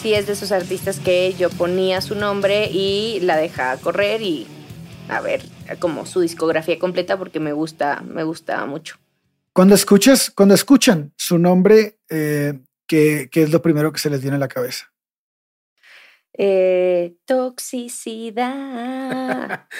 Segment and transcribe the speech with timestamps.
[0.00, 4.46] Sí, es de esos artistas que yo ponía su nombre y la dejaba correr y
[5.10, 5.42] a ver
[5.78, 8.96] como su discografía completa porque me gusta, me gusta mucho.
[9.52, 14.36] Cuando escuchas, cuando escuchan su nombre, eh, ¿qué, es lo primero que se les viene
[14.36, 14.90] a la cabeza?
[16.32, 18.48] Eh, toxicidad.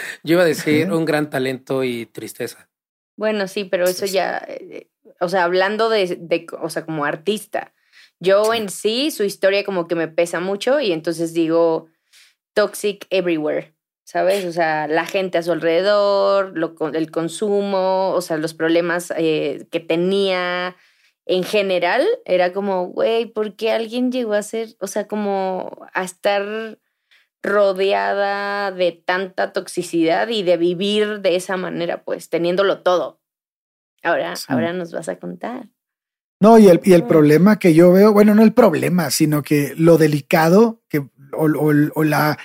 [0.23, 2.69] yo iba a decir un gran talento y tristeza.
[3.17, 7.73] Bueno, sí, pero eso ya, eh, o sea, hablando de, de, o sea, como artista,
[8.21, 11.89] yo en sí, su historia como que me pesa mucho y entonces digo
[12.55, 14.45] toxic everywhere, ¿sabes?
[14.45, 19.67] O sea, la gente a su alrededor, lo, el consumo, o sea, los problemas eh,
[19.71, 20.77] que tenía
[21.27, 26.03] en general, era como, güey, ¿por qué alguien llegó a ser, o sea, como a
[26.03, 26.79] estar
[27.43, 33.21] rodeada de tanta toxicidad y de vivir de esa manera, pues teniéndolo todo?
[34.03, 35.69] Ahora, ahora nos vas a contar.
[36.41, 39.75] No, y el, y el problema que yo veo, bueno, no el problema, sino que
[39.77, 42.39] lo delicado que, o, la,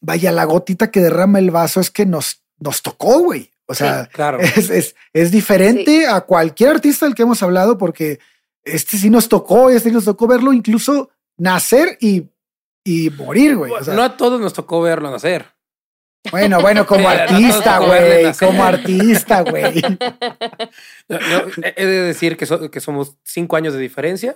[0.00, 3.52] vaya, la gotita que derrama el vaso es que nos, nos tocó, güey.
[3.66, 4.38] O sea, claro.
[4.56, 8.18] es, es, diferente a cualquier artista del que hemos hablado porque
[8.64, 12.28] este sí nos tocó, este sí nos tocó verlo incluso nacer y,
[12.84, 13.72] y morir, güey.
[13.94, 15.55] no a todos nos tocó verlo nacer.
[16.30, 18.32] Bueno, bueno, como artista, güey.
[18.38, 19.82] Como artista, güey.
[21.08, 24.34] he de decir que, que somos cinco años de diferencia.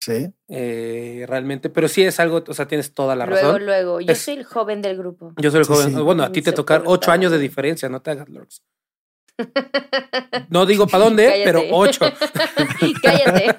[0.00, 0.32] Sí.
[0.48, 3.64] Eh, realmente, pero sí es algo, o sea, tienes toda la razón.
[3.64, 5.34] Luego, luego, yo soy el joven del grupo.
[5.36, 6.04] Yo soy el joven.
[6.04, 8.62] Bueno, a ti te tocar ocho años de diferencia, no te hagas lords.
[10.48, 12.04] No digo para dónde, pero ocho.
[13.02, 13.54] Cállate.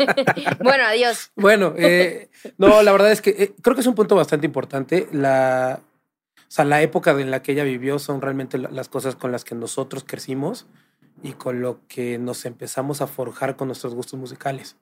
[0.59, 1.31] bueno, adiós.
[1.35, 5.07] Bueno, eh, no, la verdad es que eh, creo que es un punto bastante importante.
[5.11, 5.79] La,
[6.51, 9.45] o sea, la época en la que ella vivió son realmente las cosas con las
[9.45, 10.67] que nosotros crecimos
[11.23, 14.75] y con lo que nos empezamos a forjar con nuestros gustos musicales.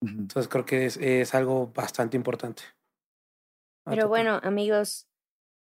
[0.00, 2.62] Entonces creo que es, algo bastante importante.
[3.84, 5.08] Pero bueno, amigos,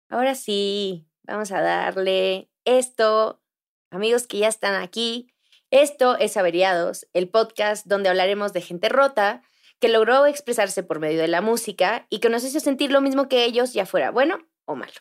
[0.10, 3.42] ahora sí, vamos a darle esto,
[3.90, 5.32] amigos que ya están aquí.
[5.70, 9.44] Esto es Averiados, el podcast donde hablaremos de gente rota
[9.80, 13.30] que logró expresarse por medio de la música y que nos hizo sentir lo mismo
[13.30, 14.92] que ellos, ya fuera bueno o malo.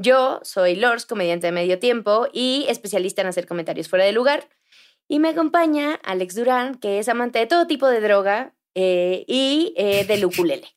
[0.00, 4.48] Yo soy Lors, comediante de medio tiempo y especialista en hacer comentarios fuera de lugar.
[5.08, 9.74] Y me acompaña Alex Durán, que es amante de todo tipo de droga eh, y
[9.76, 10.68] eh, del ukulele.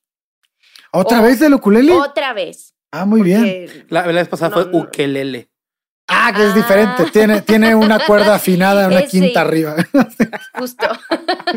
[0.92, 1.94] ¿Otra vez del ukulele?
[1.94, 2.74] Otra vez.
[2.92, 3.86] Ah, muy bien.
[3.90, 5.50] La, vez pasada fue ukelele.
[6.08, 7.03] Ah, que es diferente.
[7.08, 7.09] Ah.
[7.14, 9.76] Tiene, tiene una cuerda afinada, una quinta arriba.
[10.58, 10.88] Justo.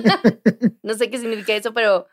[0.82, 2.06] no sé qué significa eso, pero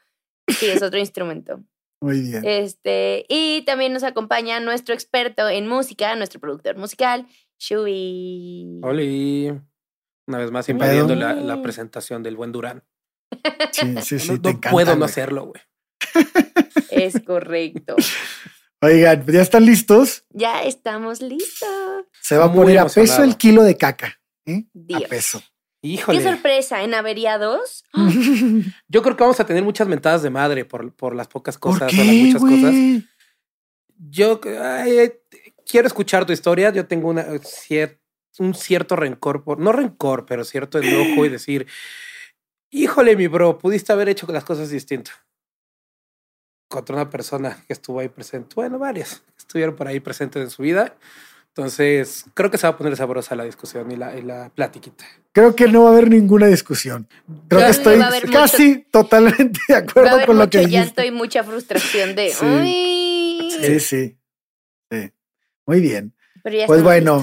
[0.48, 1.62] sí, es otro instrumento.
[2.02, 2.44] Muy bien.
[2.46, 7.28] Este, y también nos acompaña nuestro experto en música, nuestro productor musical,
[7.60, 8.80] Shui.
[8.82, 9.62] Hola.
[10.28, 12.84] Una vez más invadiendo la, la, presentación del buen Durán.
[13.72, 14.40] Sí, sí, sí.
[14.42, 15.62] No, puedo no hacerlo, güey.
[16.90, 17.96] Es correcto.
[18.82, 20.26] Oigan, ¿ya están listos?
[20.30, 21.70] Ya estamos listos.
[22.20, 24.20] Se va a poner a peso el kilo de caca.
[24.46, 24.66] ¿eh?
[24.74, 25.04] Dios.
[25.04, 25.44] A peso.
[25.82, 26.20] Híjole.
[26.20, 27.84] Qué sorpresa, en averiados.
[28.88, 31.92] Yo creo que vamos a tener muchas mentadas de madre por, por las pocas cosas
[31.92, 32.76] o las muchas cosas.
[33.98, 36.72] Yo quiero escuchar tu historia.
[36.72, 37.26] Yo tengo una,
[38.40, 41.68] un cierto rencor, por, no rencor, pero cierto enojo y decir,
[42.70, 45.16] híjole, mi bro, pudiste haber hecho las cosas distintas.
[46.70, 48.54] Contra una persona que estuvo ahí presente.
[48.56, 50.96] Bueno, varias estuvieron por ahí presentes en su vida
[51.54, 55.04] entonces, creo que se va a poner sabrosa la discusión y la, y la platiquita.
[55.34, 57.10] Creo que no va a haber ninguna discusión.
[57.50, 58.00] Creo que estoy
[58.32, 62.30] casi totalmente de acuerdo con lo que Ya estoy mucha frustración de...
[62.30, 64.18] Sí, sí,
[64.90, 65.12] sí.
[65.66, 66.16] Muy bien.
[66.68, 67.22] pues bueno,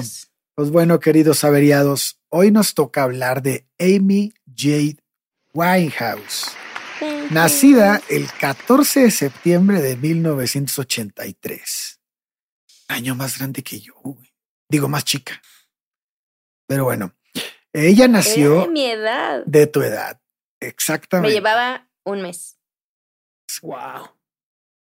[0.53, 4.97] pues bueno, queridos averiados, hoy nos toca hablar de Amy Jade
[5.53, 6.51] Winehouse.
[7.31, 11.98] Nacida el 14 de septiembre de 1983
[12.89, 13.93] año más grande que yo,
[14.67, 15.41] Digo, más chica.
[16.67, 17.15] Pero bueno,
[17.73, 18.61] ella nació.
[18.61, 19.43] de mi edad.
[19.45, 20.21] De tu edad.
[20.59, 21.29] Exactamente.
[21.29, 22.57] Me llevaba un mes.
[23.63, 24.09] Wow.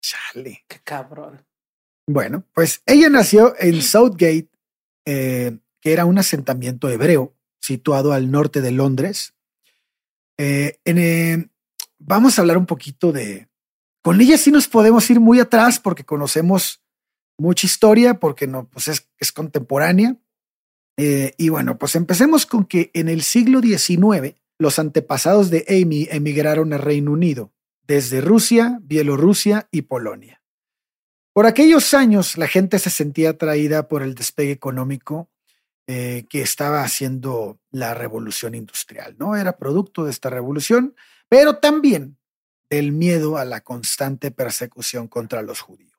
[0.02, 0.64] Chale.
[0.68, 1.46] Qué cabrón.
[2.06, 4.50] Bueno, pues ella nació en Southgate,
[5.06, 9.34] eh, que era un asentamiento hebreo situado al norte de Londres.
[10.36, 11.48] Eh, eh,
[11.98, 13.48] vamos a hablar un poquito de...
[14.02, 16.79] Con ella sí nos podemos ir muy atrás porque conocemos
[17.40, 20.16] mucha historia, porque no, pues es, contemporánea.
[20.96, 26.74] y bueno, pues empecemos con que en el siglo XIX los antepasados de Amy emigraron
[26.74, 27.52] a Reino Unido,
[27.86, 30.42] desde Rusia, Bielorrusia y Polonia.
[31.32, 35.30] Por aquellos años la gente se sentía atraída por el despegue económico
[35.86, 39.34] eh, que estaba haciendo la revolución industrial, ¿no?
[39.34, 40.94] Era producto de esta revolución,
[41.28, 42.18] pero también
[42.68, 45.89] del miedo a la constante persecución contra los judíos.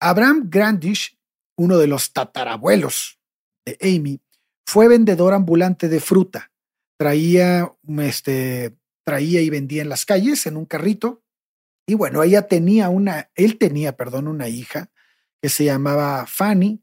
[0.00, 1.18] Abraham Grandish,
[1.56, 3.18] uno de los tatarabuelos
[3.64, 4.20] de Amy,
[4.66, 6.52] fue vendedor ambulante de fruta
[6.96, 11.22] traía, este, traía y vendía en las calles en un carrito.
[11.86, 14.90] Y bueno, ella tenía una, él tenía, perdón, una hija
[15.40, 16.82] que se llamaba Fanny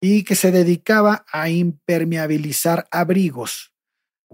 [0.00, 3.74] y que se dedicaba a impermeabilizar abrigos,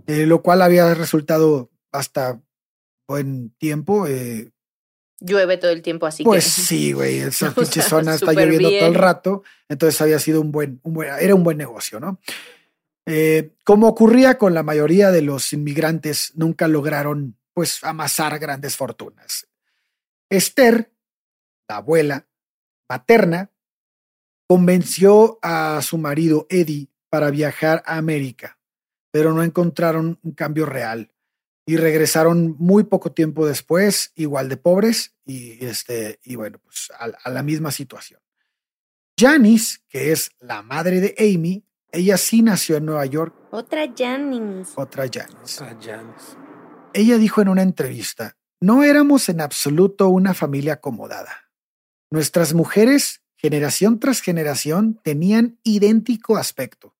[0.04, 2.42] de lo cual había resultado hasta
[3.08, 4.06] buen tiempo.
[4.06, 4.50] Eh,
[5.20, 6.24] Llueve todo el tiempo así.
[6.24, 10.50] Pues sí, güey, esa pinche zona está lloviendo todo el rato, entonces había sido un
[10.50, 12.18] buen, un buen, era un buen negocio, ¿no?
[13.06, 19.48] Eh, como ocurría con la mayoría de los inmigrantes, nunca lograron pues amasar grandes fortunas.
[20.28, 20.92] Esther,
[21.68, 22.26] la abuela
[22.86, 23.50] paterna,
[24.46, 28.58] convenció a su marido Eddie para viajar a América,
[29.10, 31.10] pero no encontraron un cambio real
[31.70, 37.04] y regresaron muy poco tiempo después, igual de pobres y, este, y bueno, pues a,
[37.22, 38.20] a la misma situación.
[39.16, 43.36] Janice, que es la madre de Amy, ella sí nació en Nueva York.
[43.52, 44.72] Otra Janice.
[44.74, 45.62] Otra Janice.
[45.62, 46.36] Otra Janice.
[46.92, 51.52] Ella dijo en una entrevista, no éramos en absoluto una familia acomodada.
[52.10, 56.96] Nuestras mujeres, generación tras generación, tenían idéntico aspecto,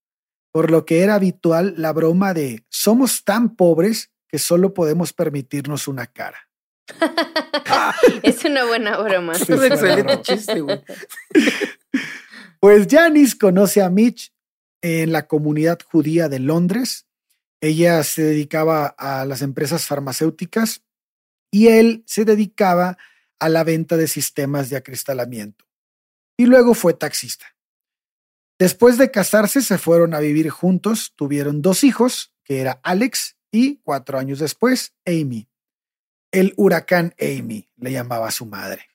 [0.53, 5.89] por lo que era habitual la broma de somos tan pobres que solo podemos permitirnos
[5.89, 6.39] una cara.
[8.23, 9.33] es una buena broma.
[9.33, 10.83] Es un excelente chiste, güey.
[12.61, 14.35] Pues Janice conoce a Mitch
[14.83, 17.07] en la comunidad judía de Londres.
[17.63, 20.83] Ella se dedicaba a las empresas farmacéuticas
[21.51, 22.99] y él se dedicaba
[23.39, 25.65] a la venta de sistemas de acristalamiento.
[26.37, 27.47] Y luego fue taxista.
[28.59, 33.77] Después de casarse se fueron a vivir juntos, tuvieron dos hijos, que era Alex y
[33.79, 35.49] cuatro años después, Amy.
[36.33, 38.87] El huracán Amy le llamaba a su madre.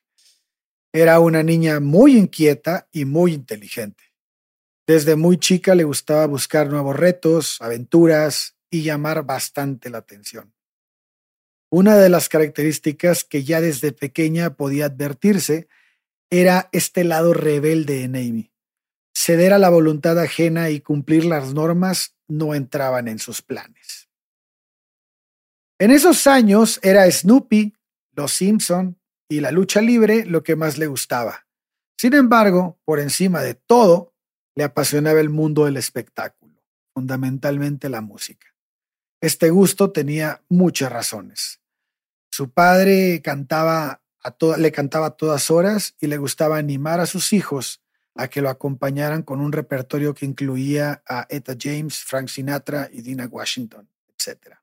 [0.94, 4.04] Era una niña muy inquieta y muy inteligente.
[4.88, 10.54] Desde muy chica le gustaba buscar nuevos retos, aventuras y llamar bastante la atención.
[11.70, 15.68] Una de las características que ya desde pequeña podía advertirse
[16.30, 18.52] era este lado rebelde en Amy.
[19.14, 24.05] Ceder a la voluntad ajena y cumplir las normas no entraban en sus planes.
[25.78, 27.76] En esos años era Snoopy,
[28.14, 31.48] Los Simpson y la lucha libre lo que más le gustaba.
[31.98, 34.14] Sin embargo, por encima de todo,
[34.56, 36.64] le apasionaba el mundo del espectáculo,
[36.94, 38.48] fundamentalmente la música.
[39.20, 41.60] Este gusto tenía muchas razones.
[42.32, 47.32] Su padre cantaba a le cantaba a todas horas y le gustaba animar a sus
[47.32, 47.82] hijos
[48.16, 53.02] a que lo acompañaran con un repertorio que incluía a Etta James, Frank Sinatra y
[53.02, 54.56] Dina Washington, etc.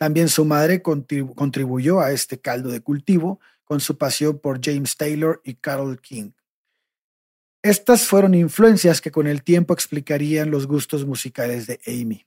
[0.00, 5.42] También su madre contribuyó a este caldo de cultivo con su pasión por James Taylor
[5.44, 6.30] y Carole King.
[7.62, 12.26] Estas fueron influencias que con el tiempo explicarían los gustos musicales de Amy.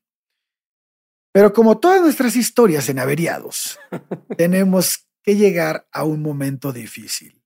[1.32, 3.80] Pero como todas nuestras historias en averiados,
[4.38, 7.42] tenemos que llegar a un momento difícil.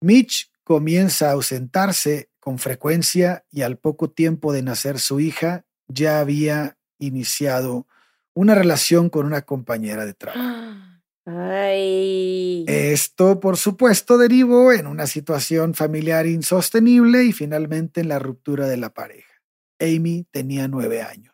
[0.00, 6.18] Mitch comienza a ausentarse con frecuencia y al poco tiempo de nacer su hija ya
[6.18, 7.86] había iniciado
[8.34, 10.40] una relación con una compañera de trabajo.
[11.26, 12.66] Ay.
[12.68, 18.76] Esto, por supuesto, derivó en una situación familiar insostenible y finalmente en la ruptura de
[18.76, 19.32] la pareja.
[19.80, 21.33] Amy tenía nueve años.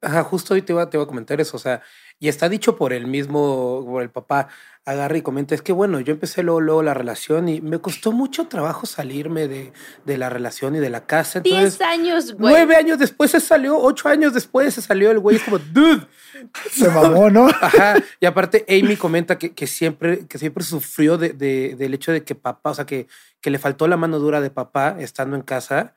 [0.00, 1.82] Ajá, justo hoy te iba, te iba a comentar eso, o sea,
[2.20, 4.48] y está dicho por el mismo, por el papá,
[4.84, 8.12] agarra y comenta, es que bueno, yo empecé luego, luego la relación y me costó
[8.12, 9.72] mucho trabajo salirme de,
[10.04, 11.40] de la relación y de la casa.
[11.40, 12.54] Entonces, Diez años, güey.
[12.54, 16.06] Nueve años después se salió, ocho años después se salió el güey, es como, dude.
[16.70, 17.48] Se mamó, ¿no?
[17.60, 17.96] Ajá.
[18.20, 22.22] Y aparte, Amy comenta que, que siempre, que siempre sufrió de, de, del hecho de
[22.22, 23.08] que papá, o sea, que,
[23.40, 25.94] que le faltó la mano dura de papá estando en casa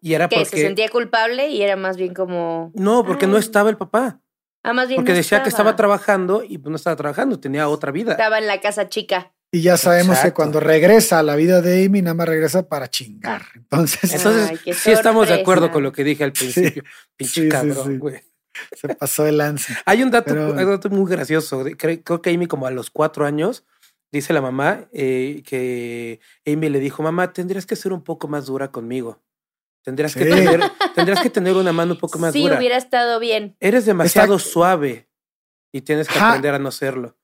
[0.00, 0.50] Y era que porque...
[0.56, 2.70] se sentía culpable y era más bien como...
[2.74, 3.40] No, porque no Ay.
[3.40, 4.20] estaba el papá.
[4.62, 7.68] Ah, más bien Porque no decía que estaba trabajando y pues no estaba trabajando, tenía
[7.68, 8.12] otra vida.
[8.12, 9.32] Estaba en la casa chica.
[9.52, 12.88] Y ya sabemos que cuando regresa a la vida de Amy, nada más regresa para
[12.90, 13.42] chingar.
[13.54, 16.82] Entonces Entonces, Ay, sí estamos de acuerdo con lo que dije al principio.
[17.16, 17.96] Pinche Sí, sí, cabrón, sí.
[17.98, 18.22] güey.
[18.74, 19.72] se pasó de lanza.
[19.86, 21.64] Hay un dato, Pero- hay un dato muy gracioso.
[21.78, 23.64] Creo, creo que Amy, como a los cuatro años,
[24.10, 28.46] dice la mamá eh, que Amy le dijo: Mamá, tendrías que ser un poco más
[28.46, 29.22] dura conmigo.
[29.86, 30.30] Tendrías, que, Sí.
[30.30, 30.60] tener,
[30.96, 32.58] tendrías que tener una mano un poco más sí, dura.
[32.58, 33.56] hubiera estado bien.
[33.60, 34.50] Eres demasiado Exacto.
[34.52, 35.08] suave
[35.72, 36.30] y tienes que Ajá.
[36.30, 37.16] aprender a no serlo.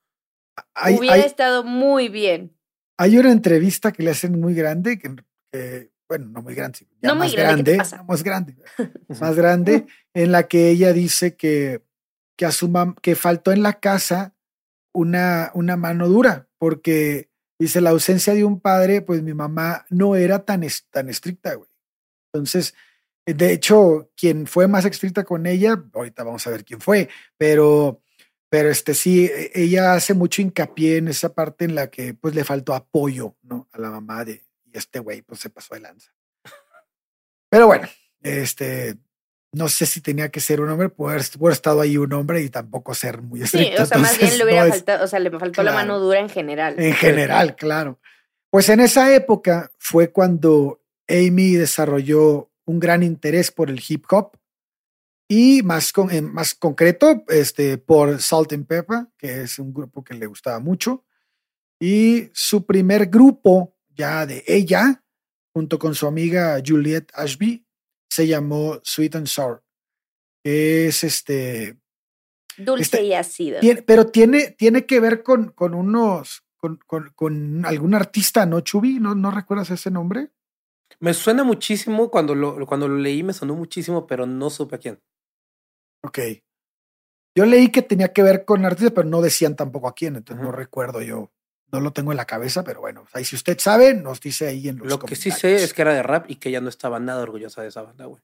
[0.75, 2.57] Hay, hubiera hay- estado muy bien.
[2.99, 7.16] hay una entrevista que le hacen muy grande, que, bueno, no muy grande, ya No
[7.16, 8.57] muy más grande, ¿qué te grande, no más grande,
[9.21, 11.83] más grande, en la que ella dice que,
[12.38, 14.37] que, a su mam- que faltó en la casa
[14.95, 17.28] una, una mano dura, porque
[17.59, 21.54] dice la ausencia de un padre, pues mi mamá no era tan, es- tan estricta,
[21.54, 21.69] güey.
[22.33, 22.75] Entonces,
[23.27, 27.09] eh, de hecho, quien fue más estricta con ella, ahorita vamos a ver quién fue,
[27.37, 28.03] pero,
[28.49, 32.35] pero este sí, e- ella hace mucho hincapié en esa parte en la que pues
[32.35, 33.69] le faltó apoyo, ¿no?
[33.73, 36.11] A la mamá de, y este güey pues se pasó de lanza.
[37.51, 37.87] Pero bueno,
[38.23, 38.97] este,
[39.53, 42.49] no sé si tenía que ser un hombre, puede haber, estado ahí un hombre y
[42.49, 43.83] tampoco ser muy Sí, estricto.
[43.83, 46.21] o sea, más bien le hubiera no faltado, o sea, le faltó la mano dura
[46.21, 46.75] en general.
[46.79, 48.01] en general, claro.
[48.51, 50.82] Pues en esa época fue cuando
[51.12, 54.33] Amy desarrolló un gran interés por el hip hop
[55.28, 60.02] y más, con, en más concreto este, por Salt and Pepper, que es un grupo
[60.04, 61.04] que le gustaba mucho.
[61.81, 65.02] Y su primer grupo ya de ella,
[65.54, 67.66] junto con su amiga Juliette Ashby,
[68.11, 69.62] se llamó Sweet and Sour.
[70.45, 71.78] que Es este,
[72.59, 73.61] Dulce Este- y ácido.
[73.61, 78.61] tiene- pero tiene, tiene que ver con, con unos, con, con, con algún artista, ¿no,
[78.61, 78.99] Chubi?
[79.00, 80.31] ¿No, ¿No recuerdas ese nombre?
[81.02, 84.78] Me suena muchísimo cuando lo, cuando lo leí, me sonó muchísimo, pero no supe a
[84.78, 85.00] quién.
[86.04, 86.18] Ok.
[87.37, 90.40] Yo leí que tenía que ver con artistas, pero no decían tampoco a quién, entonces
[90.42, 90.59] no Ujú.
[90.59, 91.32] recuerdo yo.
[91.73, 94.68] No lo tengo en la cabeza, pero bueno, ahí si usted sabe, nos dice ahí
[94.68, 96.68] en los Lo que sí sé es que era de rap y que ella no
[96.68, 98.23] estaba nada orgullosa de esa banda, güey.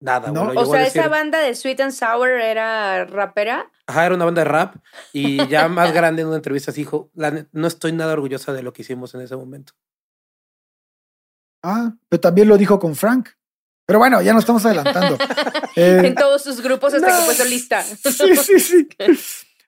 [0.00, 0.44] Nada, ¿No?
[0.46, 0.58] güey.
[0.58, 1.00] O sea, decir.
[1.00, 3.70] esa banda de Sweet and Sour era rapera.
[3.86, 4.76] Ajá, era una banda de rap
[5.12, 8.62] y ya más grande en una entrevista dijo, "La ne- no estoy nada orgullosa de
[8.62, 9.72] lo que hicimos en ese momento.
[11.62, 13.30] Ah, pero también lo dijo con Frank.
[13.86, 15.16] Pero bueno, ya nos estamos adelantando.
[15.76, 17.18] Eh, en todos sus grupos hasta no.
[17.18, 17.82] que fue solista.
[17.84, 18.88] sí, sí, sí.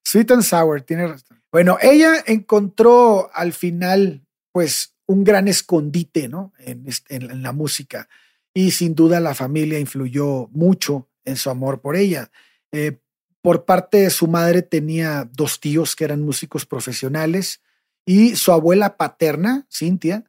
[0.05, 1.41] Sweet and Sour, tiene razón.
[1.53, 6.53] Bueno, ella encontró al final, pues, un gran escondite, ¿no?
[6.59, 8.09] En, en- en la música.
[8.53, 12.33] Y sin duda la familia influyó mucho en su amor por ella.
[12.73, 12.99] Eh,
[13.41, 17.61] por parte de su madre tenía dos tíos que eran músicos profesionales
[18.05, 20.25] y su abuela paterna, Cynthia,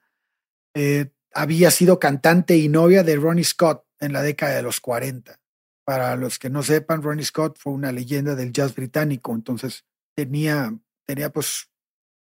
[0.76, 5.40] eh, había sido cantante y novia de Ronnie Scott en la década de los 40.
[5.84, 9.86] Para los que no sepan, Ronnie Scott fue una leyenda del jazz británico, entonces
[10.16, 10.74] tenía,
[11.06, 11.70] tenía pues,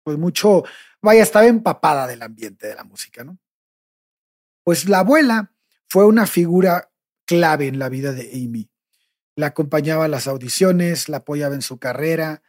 [0.02, 0.64] pues mucho,
[1.02, 3.38] vaya, estaba empapada del ambiente de la música, ¿no?
[4.64, 5.52] Pues la abuela
[5.88, 6.90] fue una figura
[7.24, 8.70] clave en la vida de Amy.
[9.36, 12.42] La acompañaba a las audiciones, la apoyaba en su carrera,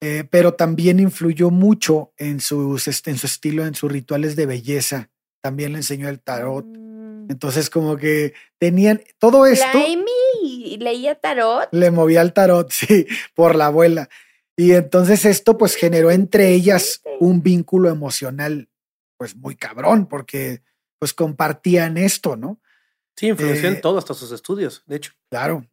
[0.00, 5.10] eh, pero también influyó mucho en, sus, en su estilo, en sus rituales de belleza.
[5.40, 6.64] También le enseñó el tarot.
[6.66, 7.30] Mm.
[7.30, 11.68] Entonces, como que tenían todo esto La Amy leía tarot.
[11.72, 14.08] le movía el tarot, sí, por la abuela.
[14.56, 18.68] Y entonces esto pues generó entre ellas un vínculo emocional
[19.16, 20.62] pues muy cabrón porque
[20.98, 22.60] pues compartían esto, ¿no?
[23.16, 25.12] Sí, influenció Eh, en todo, hasta sus estudios, de hecho.
[25.30, 25.64] Claro.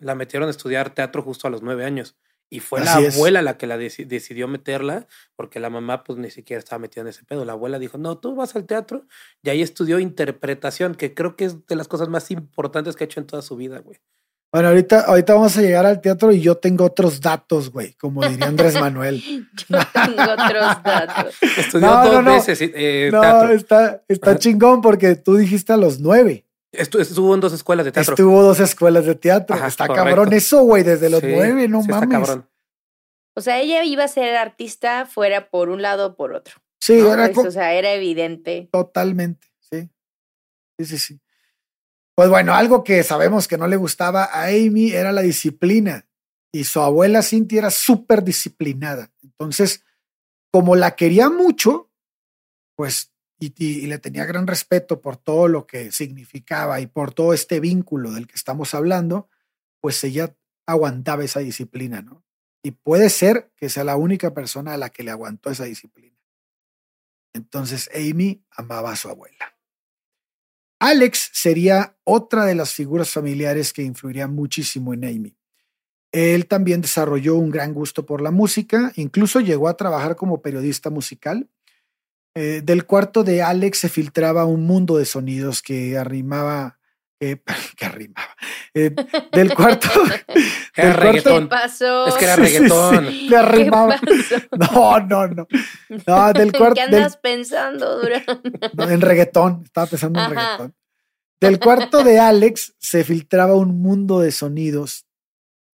[0.00, 2.16] La metieron a estudiar teatro justo a los nueve años.
[2.52, 3.14] Y fue Así la es.
[3.14, 7.02] abuela la que la deci- decidió meterla, porque la mamá pues ni siquiera estaba metida
[7.02, 7.44] en ese pedo.
[7.44, 9.06] La abuela dijo, no, tú vas al teatro.
[9.42, 13.06] Y ahí estudió interpretación, que creo que es de las cosas más importantes que ha
[13.06, 13.98] hecho en toda su vida, güey.
[14.52, 18.28] Bueno, ahorita, ahorita vamos a llegar al teatro y yo tengo otros datos, güey, como
[18.28, 19.22] diría Andrés Manuel.
[19.68, 21.34] Yo tengo otros datos.
[21.56, 22.32] Estudió No, no, dos no.
[22.32, 23.52] veces eh, no, teatro.
[23.52, 24.38] está, está Ajá.
[24.40, 26.46] chingón porque tú dijiste a los nueve.
[26.72, 28.14] Estu- estuvo en dos escuelas de teatro.
[28.14, 29.56] Estuvo dos escuelas de teatro.
[29.56, 30.04] Ajá, está correcto.
[30.06, 32.28] cabrón eso, güey, desde los Sí, nueve, no sí está mames.
[32.28, 32.48] cabrón.
[33.36, 36.56] O sea, ella iba a ser artista fuera por un lado o por otro.
[36.80, 37.12] Sí, ¿no?
[37.12, 38.68] era Pues, o sea, era evidente.
[38.72, 39.88] Totalmente, sí.
[40.78, 41.20] Sí, sí, sí.
[42.14, 46.06] Pues bueno, algo que sabemos que no le gustaba a Amy era la disciplina.
[46.52, 49.10] Y su abuela Cintia era súper disciplinada.
[49.22, 49.84] Entonces,
[50.52, 51.90] como la quería mucho,
[52.76, 57.58] pues, y, le tenía gran respeto por todo lo que significaba y por todo este
[57.58, 59.28] vínculo del que estamos hablando,
[59.80, 62.22] pues ella aguantaba esa disciplina, ¿no?
[62.62, 66.16] Y puede ser que sea la única persona a la que le aguantó esa disciplina.
[67.32, 69.56] Entonces Amy amaba a su abuela.
[70.78, 75.36] Alex sería otra de las figuras familiares que influiría muchísimo en Amy.
[76.12, 80.90] Él también desarrolló un gran gusto por la música, incluso llegó a trabajar como periodista
[80.90, 81.48] musical.
[82.34, 86.78] Eh, del cuarto de Alex se filtraba un mundo de sonidos que arrimaba,
[87.18, 87.42] que
[87.84, 88.36] arrimaba,
[88.72, 88.94] eh,
[89.32, 89.88] del cuarto.
[90.76, 91.48] del reggaetón.
[91.48, 92.06] pasó?
[92.06, 93.28] Es que era reggaetón.
[93.28, 94.00] le arrimaba.
[94.58, 95.48] No, no, no.
[96.06, 98.24] no del cuarto, ¿Qué andas pensando, Durán?
[98.78, 99.62] en reggaetón.
[99.64, 100.74] Estaba pensando en reggaetón.
[101.40, 105.06] Del cuarto de Alex se filtraba un mundo de sonidos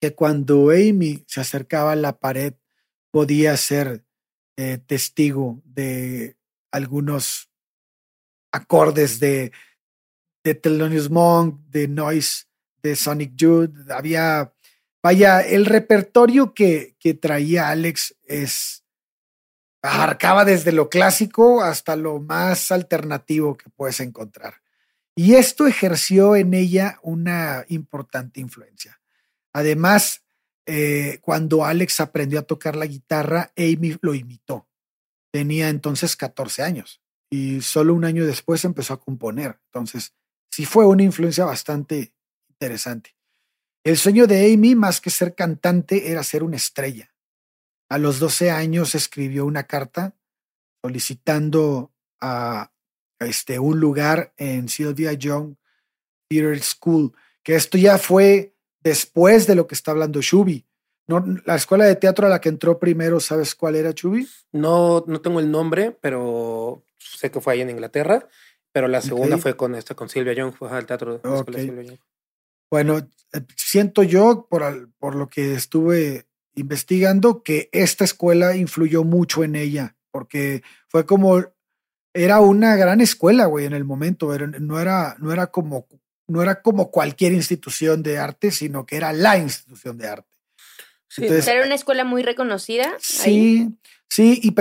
[0.01, 2.53] que cuando Amy se acercaba a la pared
[3.11, 4.03] podía ser
[4.57, 6.35] eh, testigo de
[6.73, 7.49] algunos
[8.51, 9.51] acordes de,
[10.43, 12.45] de Thelonious Monk, de Noise,
[12.81, 13.91] de Sonic Youth.
[13.91, 14.53] Había,
[15.01, 18.83] vaya, el repertorio que, que traía Alex es,
[19.83, 24.55] abarcaba desde lo clásico hasta lo más alternativo que puedes encontrar.
[25.15, 28.99] Y esto ejerció en ella una importante influencia.
[29.53, 30.23] Además,
[30.65, 34.67] eh, cuando Alex aprendió a tocar la guitarra, Amy lo imitó.
[35.33, 39.59] Tenía entonces 14 años y solo un año después empezó a componer.
[39.65, 40.13] Entonces,
[40.51, 42.13] sí fue una influencia bastante
[42.47, 43.15] interesante.
[43.83, 47.15] El sueño de Amy, más que ser cantante, era ser una estrella.
[47.89, 50.15] A los 12 años escribió una carta
[50.83, 52.71] solicitando a
[53.19, 55.55] este, un lugar en Sylvia Young
[56.29, 60.65] Theater School, que esto ya fue después de lo que está hablando Shubi.
[61.07, 64.27] No, la escuela de teatro a la que entró primero, ¿sabes cuál era Shubi?
[64.51, 68.27] No, no tengo el nombre, pero sé que fue ahí en Inglaterra.
[68.71, 71.59] Pero la segunda fue con esta, con Silvia Young, fue al teatro de la escuela
[71.59, 71.99] de Silvia Young.
[72.71, 79.43] Bueno, eh, siento yo, por, por lo que estuve investigando, que esta escuela influyó mucho
[79.43, 81.43] en ella, porque fue como,
[82.13, 85.87] era una gran escuela, güey, en el momento, no era, no era como
[86.27, 90.32] no era como cualquier institución de arte, sino que era la institución de arte.
[91.13, 92.91] Sí, era una escuela muy reconocida.
[92.99, 93.69] Sí,
[94.09, 94.55] sí, y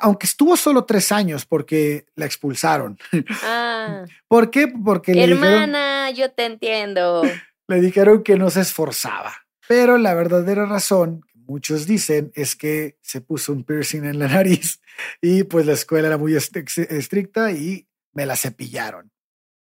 [0.00, 2.98] aunque estuvo solo tres años porque la expulsaron.
[3.42, 4.04] Ah.
[4.28, 4.68] ¿Por qué?
[4.68, 7.22] Porque Hermana, yo te entiendo.
[7.68, 9.34] Le dijeron que no se esforzaba.
[9.68, 14.80] Pero la verdadera razón, muchos dicen, es que se puso un piercing en la nariz
[15.20, 19.12] y pues la escuela era muy estricta y me la cepillaron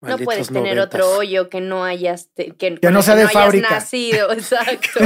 [0.01, 3.69] no puedes tener otro hoyo que no hayas que, no sea de fábrica.
[3.69, 4.99] nacido, exacto.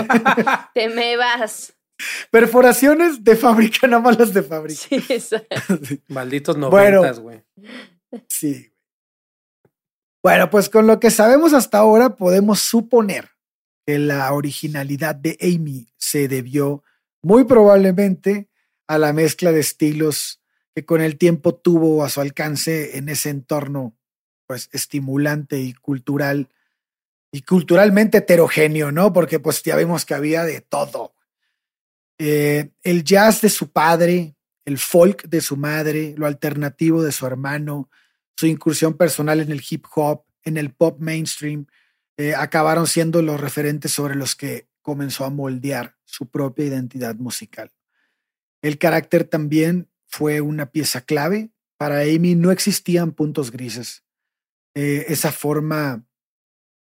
[0.74, 1.74] Te me vas.
[2.32, 4.82] Perforaciones de fábrica, nada más las de fábrica.
[4.82, 5.56] Sí, exacto.
[6.08, 7.44] Malditos noventas, güey.
[8.28, 8.74] sí.
[10.24, 13.30] Bueno, pues con lo que sabemos hasta ahora podemos suponer
[13.86, 16.84] que la originalidad de Amy se debió
[17.24, 18.50] muy probablemente
[18.88, 20.42] a la mezcla de estilos
[20.76, 23.98] que con el tiempo tuvo a su alcance en ese entorno
[24.52, 26.50] pues estimulante y cultural
[27.32, 29.14] y culturalmente heterogéneo, ¿no?
[29.14, 31.16] Porque pues ya vimos que había de todo.
[32.18, 34.36] Eh, el jazz de su padre,
[34.66, 37.90] el folk de su madre, lo alternativo de su hermano,
[38.36, 41.66] su incursión personal en el hip hop, en el pop mainstream,
[42.18, 47.72] eh, acabaron siendo los referentes sobre los que comenzó a moldear su propia identidad musical.
[48.62, 51.52] El carácter también fue una pieza clave.
[51.78, 54.04] Para Amy no existían puntos grises.
[54.76, 56.06] Eh, esa forma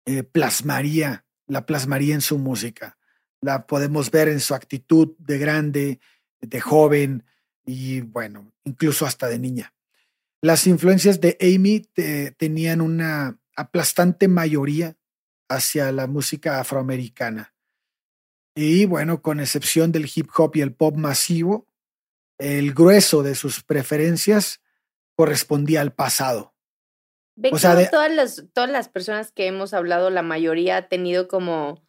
[0.05, 2.97] eh, plasmaría, la plasmaría en su música.
[3.41, 5.99] La podemos ver en su actitud de grande,
[6.41, 7.23] de joven
[7.65, 9.73] y bueno, incluso hasta de niña.
[10.41, 11.81] Las influencias de Amy
[12.37, 14.95] tenían una aplastante mayoría
[15.49, 17.53] hacia la música afroamericana.
[18.55, 21.67] Y bueno, con excepción del hip hop y el pop masivo,
[22.37, 24.61] el grueso de sus preferencias
[25.15, 26.55] correspondía al pasado,
[27.51, 31.81] o sea, todas, las, todas las personas que hemos hablado, la mayoría ha tenido como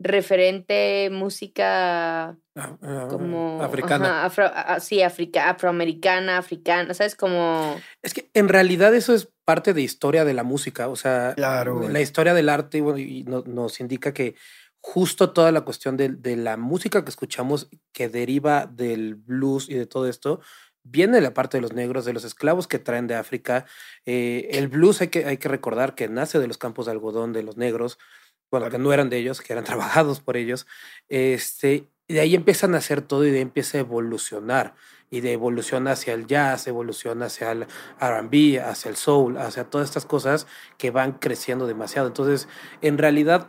[0.00, 4.24] referente música ah, ah, como africana.
[4.24, 7.14] afro, ah, sí, afroamericana, africana, ¿sabes?
[7.14, 7.78] Como...
[8.02, 12.00] Es que en realidad eso es parte de historia de la música, o sea, la
[12.00, 14.36] historia del arte y, nos indica que
[14.80, 19.74] justo toda la cuestión de, de, la música que escuchamos que deriva del blues y
[19.74, 20.40] de todo esto,
[20.82, 23.66] viene la parte de los negros, de los esclavos que traen de África.
[24.06, 27.32] Eh, el blues hay que, hay que recordar que nace de los campos de algodón
[27.32, 27.98] de los negros,
[28.50, 29.64] bueno, que no eran de ellos, que eran
[30.04, 30.66] trabajados por ellos.
[31.08, 34.74] Este, y de ahí empiezan a hacer todo y de ahí empieza a evolucionar.
[35.12, 37.66] Y de evolución hacia el jazz, evolución hacia el
[38.00, 40.46] RB, hacia el soul, hacia todas estas cosas
[40.78, 42.06] que van creciendo demasiado.
[42.06, 42.48] Entonces,
[42.80, 43.48] en realidad,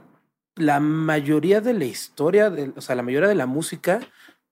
[0.55, 3.99] la mayoría de la historia, de, o sea, la mayoría de la música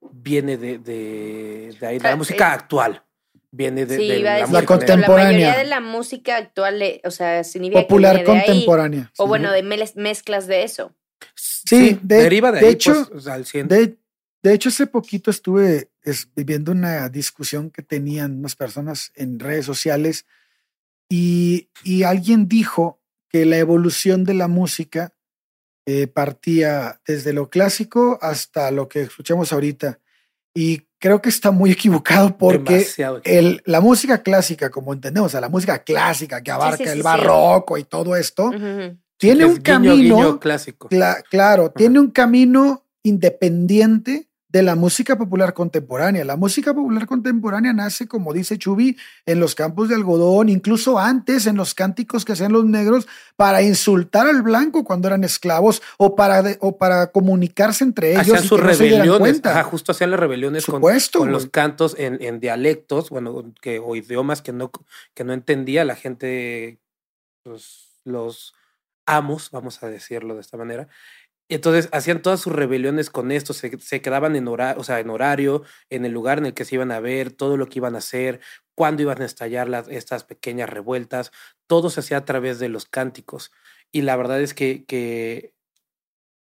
[0.02, 3.04] viene de, de, de, la música actual.
[3.52, 5.18] viene de, Sí, de iba a la, decir, La contemporánea.
[5.18, 8.46] La mayoría de la música actual, eh, o sea, significa que Popular viene de ahí.
[8.48, 9.12] contemporánea.
[9.18, 9.28] O sí.
[9.28, 10.96] bueno, de mez- mezclas de eso.
[11.36, 13.68] Sí, de- deriva de, de ahí, hecho, pues, al 100.
[13.68, 13.98] De,
[14.42, 19.66] de hecho, hace poquito estuve es- viendo una discusión que tenían unas personas en redes
[19.66, 20.26] sociales
[21.10, 25.14] y, y alguien dijo que la evolución de la música
[25.90, 30.00] eh, partía desde lo clásico hasta lo que escuchamos ahorita.
[30.54, 32.86] Y creo que está muy equivocado porque
[33.24, 36.90] el, la música clásica, como entendemos, o sea, la música clásica que abarca sí, sí,
[36.90, 37.02] el sí.
[37.04, 38.52] barroco y todo esto,
[39.18, 39.96] tiene Es un guiño, camino.
[39.96, 40.90] guiño clásico.
[40.90, 46.26] Cla- claro, tiene un camino independiente de la música popular contemporánea.
[46.26, 51.46] La música popular contemporánea nace, como dice Chubi, en los campos de algodón, incluso antes
[51.46, 56.16] en los cánticos que hacían los negros para insultar al blanco cuando eran esclavos o
[56.16, 58.22] para, de- o para comunicarse entre ellos.
[58.24, 59.20] Hacían y sus que no se dieran rebeliones.
[59.34, 59.52] cuenta.
[59.52, 63.78] Ajá, justo hacían las rebeliones con, Supuesto, con los cantos en, en dialectos, bueno, que,
[63.78, 64.72] o idiomas que no,
[65.14, 66.80] que no entendía la gente,
[67.44, 68.56] pues, los
[69.06, 70.88] amos, vamos a decirlo de esta manera.
[71.50, 75.10] Entonces hacían todas sus rebeliones con esto, se, se quedaban en, hora, o sea, en
[75.10, 77.96] horario, en el lugar en el que se iban a ver, todo lo que iban
[77.96, 78.40] a hacer,
[78.76, 81.32] cuándo iban a estallar las, estas pequeñas revueltas,
[81.68, 83.52] todo se hacía a través de los cánticos.
[83.92, 85.54] Y la verdad es que, que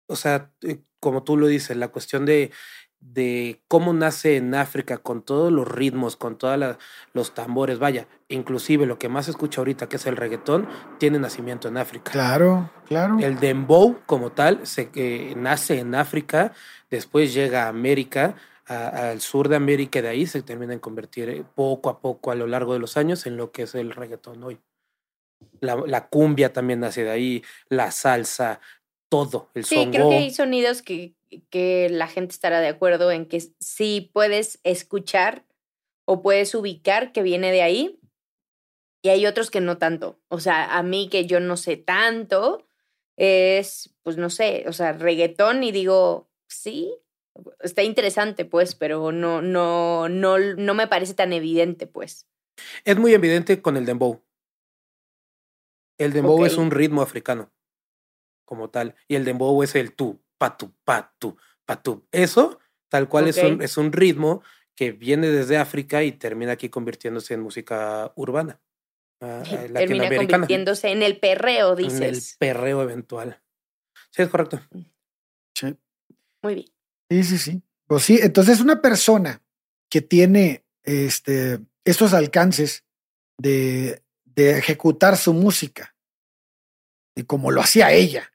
[0.07, 2.51] o sea, eh, como tú lo dices, la cuestión de,
[3.01, 6.77] de cómo nace en África con todos los ritmos, con todos
[7.13, 10.67] los tambores, vaya, inclusive lo que más se escucha ahorita, que es el reggaetón,
[10.99, 12.11] tiene nacimiento en África.
[12.11, 13.17] Claro, claro.
[13.19, 16.53] El dembow como tal se, eh, nace en África,
[16.89, 18.35] después llega a América,
[18.67, 21.99] a- al sur de América y de ahí se termina en convertir eh, poco a
[21.99, 24.59] poco a lo largo de los años en lo que es el reggaetón hoy.
[25.59, 28.61] La, la cumbia también nace de ahí, la salsa,
[29.09, 29.91] todo, el Sí, songo.
[29.91, 31.13] creo que hay sonidos que,
[31.49, 35.45] que la gente estará de acuerdo en que sí puedes escuchar
[36.05, 37.99] o puedes ubicar que viene de ahí.
[39.03, 40.19] Y hay otros que no tanto.
[40.27, 42.67] O sea, a mí que yo no sé tanto,
[43.17, 46.93] es, pues no sé, o sea, reggaetón y digo, sí,
[47.59, 52.27] está interesante, pues, pero no, no, no, no me parece tan evidente, pues.
[52.83, 54.23] Es muy evidente con el dembow.
[55.97, 57.51] El dembow es un ritmo africano,
[58.45, 58.95] como tal.
[59.07, 62.08] Y el dembow es el tu, patu, patu, patu.
[62.12, 62.58] Eso,
[62.89, 64.41] tal cual, es, un, es un ritmo
[64.75, 68.60] que viene desde África y termina aquí convirtiéndose en música urbana.
[69.21, 72.38] ah, eh, Termina convirtiéndose en el perreo, En el dices.
[72.39, 73.39] perreo eventual.
[74.10, 74.60] Sí, es correcto.
[75.56, 75.77] Sí.
[76.41, 76.67] Muy bien.
[77.12, 77.62] Sí, sí, sí.
[77.86, 79.43] Pues sí, entonces una persona
[79.91, 82.84] que tiene este, estos alcances
[83.38, 85.95] de, de ejecutar su música,
[87.15, 88.34] y como lo hacía ella,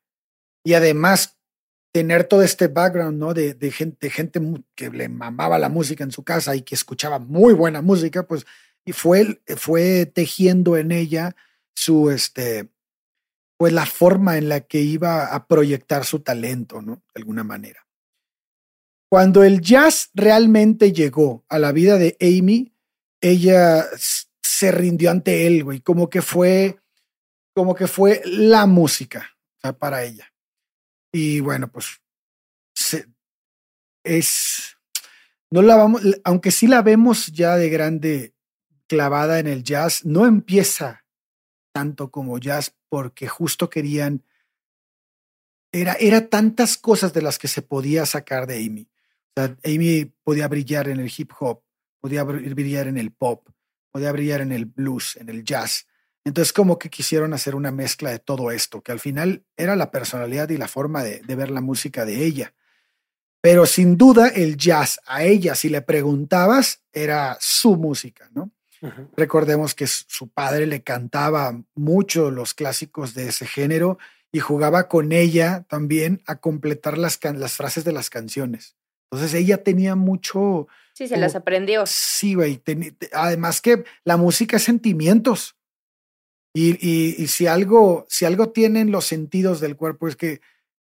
[0.63, 1.36] y además
[1.97, 3.33] tener todo este background, ¿no?
[3.33, 4.39] De, gente, gente
[4.75, 8.45] que le mamaba la música en su casa y que escuchaba muy buena música, pues,
[8.85, 11.35] y fue, fue tejiendo en ella
[11.75, 12.69] su, este,
[13.57, 16.97] pues la forma en la que iba a proyectar su talento, ¿no?
[17.15, 17.87] De alguna manera.
[19.09, 22.75] Cuando el jazz realmente llegó a la vida de Amy,
[23.23, 23.87] ella
[24.43, 26.79] se rindió ante él, güey, como que fue,
[27.55, 29.31] como que fue la música
[29.79, 30.31] para ella.
[31.13, 32.01] Y bueno, pues
[32.75, 33.07] se-
[34.05, 34.77] es,
[35.51, 38.35] no la vamos, aunque sí la vemos ya de grande
[38.87, 41.05] clavada en el jazz, no empieza
[41.73, 44.25] tanto como jazz porque justo querían,
[45.73, 48.89] era, era tantas cosas de las que se podía sacar de Amy.
[49.37, 51.63] O sea, Amy podía brillar en el hip hop,
[52.01, 53.49] podía br- brillar en el pop,
[53.91, 55.87] podía brillar en el blues, en el jazz.
[56.27, 59.93] Entonces, como que quisieron hacer una mezcla de todo esto, que al final era la
[59.93, 62.53] personalidad y la forma de, de ver la música de ella.
[63.41, 68.51] Pero sin duda, el jazz a ella, si le preguntabas, era su música, ¿no?
[69.17, 73.99] Recordemos que su padre le cantaba mucho los clásicos de ese género
[74.33, 78.77] y jugaba con ella también a completar las, las frases de las canciones.
[79.11, 81.85] Entonces ella tenía mucho, Sí, se Como- las aprendió.
[81.87, 82.63] sí, güey.
[83.13, 85.56] Además que la música es sentimientos.
[86.57, 90.41] Y, y- y si algo, si algo tienen los sentidos del cuerpo es que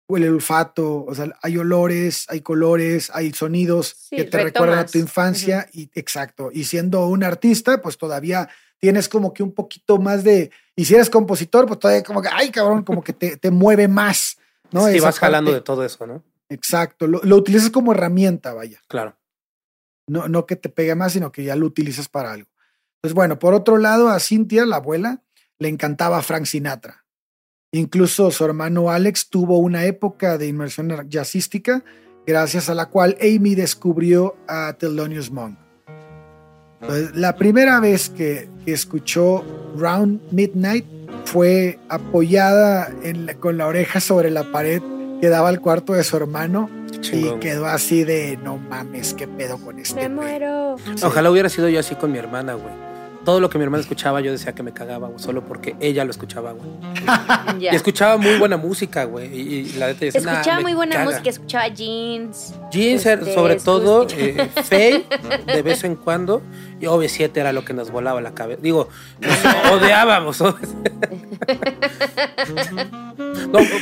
[0.09, 4.87] el olfato, o sea, hay olores, hay colores, hay sonidos Sí, que te recuerdan a
[4.87, 6.51] tu infancia y exacto.
[6.53, 8.49] Y siendo un artista, pues todavía
[8.79, 12.29] tienes como que un poquito más de, y si eres compositor, pues todavía como que,
[12.31, 14.37] ay, cabrón, como que te, te mueve más,
[14.71, 14.87] ¿no?
[14.89, 15.61] sí, Esa vas jalando parte.
[15.61, 16.23] de todo eso, ¿no?
[16.51, 18.83] Exacto, lo, lo utilizas como herramienta, vaya.
[18.89, 19.17] Claro.
[20.07, 22.51] No, no que te pegue más, sino que ya lo utilizas para algo.
[23.01, 25.23] Pues bueno, por otro lado, a Cintia, la abuela,
[25.65, 27.07] le encantaba Frank Sinatra.
[27.73, 31.83] Incluso su hermano Alex tuvo una época de inmersión jazzística,
[32.27, 35.59] gracias a la cual Amy descubrió a Thelonious Monk.
[37.15, 39.43] la primera vez que, escuchó
[39.77, 40.85] Round Midnight
[41.25, 42.93] fue apoyada
[43.41, 44.83] con la oreja sobre la pared
[45.21, 46.69] que daba al cuarto de su hermano
[47.11, 50.09] y quedó así de no mames, qué pedo con este.
[50.09, 50.77] Me muero.
[51.03, 52.94] Ojalá hubiera sido yo así con mi hermana, güey
[53.25, 56.05] todo lo que mi hermana escuchaba, yo decía que me cagaba, güey, solo porque ella
[56.05, 56.69] lo escuchaba, güey.
[57.61, 59.27] Y escuchaba muy buena música, güey.
[59.35, 62.55] Y, la de Escuchaba muy buena música, escuchaba jeans.
[62.71, 65.07] Jeans, este, sobre todo, eh, Faye,
[65.47, 66.43] de vez en cuando.
[66.81, 68.61] Y OV7 era lo que nos volaba la cabeza.
[68.63, 68.89] Digo,
[69.73, 70.41] odiábamos.
[70.41, 70.55] no,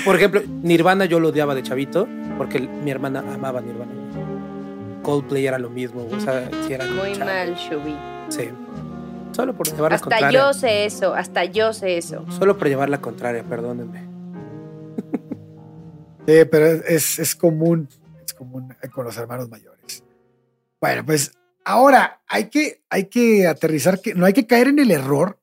[0.05, 2.07] por ejemplo, Nirvana yo lo odiaba de chavito,
[2.39, 3.93] porque mi hermana amaba Nirvana.
[5.03, 7.97] Coldplay era lo mismo, o sea, si era Muy mal, Shubi.
[8.29, 8.51] Sí.
[9.33, 10.27] Solo por llevar la contraria.
[10.27, 12.27] Hasta yo sé eso, hasta yo sé eso.
[12.31, 14.01] Solo por llevar la contraria, perdónenme.
[16.27, 17.89] sí, pero es, es común,
[18.25, 20.05] es común con los hermanos mayores.
[20.81, 21.33] Bueno, pues
[21.65, 25.39] ahora hay que, hay que aterrizar, que no hay que caer en el error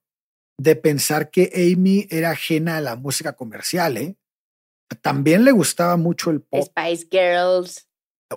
[0.57, 4.15] de pensar que Amy era ajena a la música comercial, ¿eh?
[5.01, 6.67] También le gustaba mucho el pop.
[6.67, 7.88] Spice Girls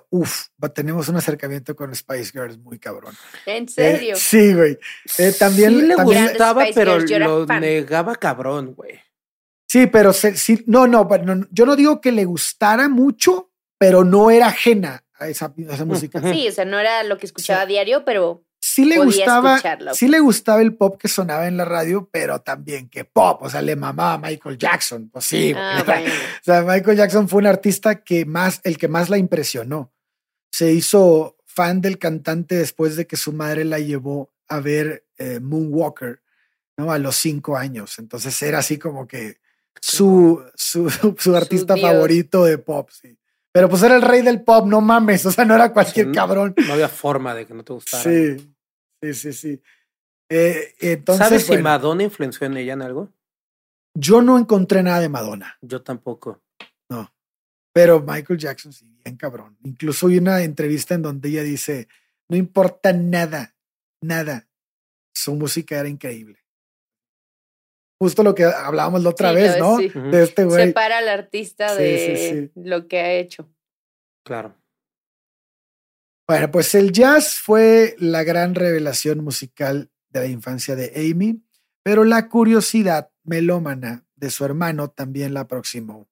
[0.09, 3.15] uf, tenemos un acercamiento con Spice Girls muy cabrón.
[3.45, 4.15] ¿En serio?
[4.15, 4.77] Eh, sí, güey.
[5.17, 8.99] Eh, también le gustaba, pero lo negaba cabrón, güey.
[9.67, 11.07] Sí, pero sí, no, no,
[11.51, 15.53] yo no digo que le gustara mucho, pero no era ajena a esa,
[15.85, 16.21] música.
[16.31, 18.43] Sí, o sea, no era lo que escuchaba a diario, pero
[18.73, 19.61] sí le gustaba,
[19.93, 23.49] sí le gustaba el pop que sonaba en la radio, pero también que pop, o
[23.49, 25.53] sea, le mamaba Michael Jackson, pues sí.
[25.55, 25.83] Ah,
[26.41, 29.93] o sea, Michael Jackson fue un artista que más, el que más la impresionó.
[30.51, 35.39] Se hizo fan del cantante después de que su madre la llevó a ver eh,
[35.39, 36.23] Moonwalker,
[36.75, 36.91] ¿no?
[36.91, 37.99] A los cinco años.
[37.99, 39.37] Entonces era así como que
[39.79, 43.19] su, su, su artista favorito de pop, sí.
[43.51, 46.55] Pero pues era el rey del pop, no mames, o sea, no era cualquier cabrón.
[46.57, 48.01] No había forma de que no te gustara.
[48.01, 48.52] Sí,
[49.03, 49.61] Sí, sí, sí.
[50.29, 53.11] Eh, entonces, ¿Sabes si Madonna influenció en ella en algo?
[53.93, 55.57] Yo no encontré nada de Madonna.
[55.61, 56.41] Yo tampoco.
[56.89, 57.13] No.
[57.73, 59.57] Pero Michael Jackson sí, bien cabrón.
[59.63, 61.89] Incluso hay una entrevista en donde ella dice,
[62.29, 63.57] no importa nada,
[64.01, 64.47] nada.
[65.13, 66.39] Su música era increíble.
[67.99, 69.77] Justo lo que hablábamos la otra vez, ¿no?
[69.77, 70.67] De este güey.
[70.67, 73.49] Separa al artista de lo que ha hecho.
[74.23, 74.55] Claro.
[76.27, 81.43] Bueno, pues el jazz fue la gran revelación musical de la infancia de Amy,
[81.83, 86.07] pero la curiosidad melómana de su hermano también la aproximó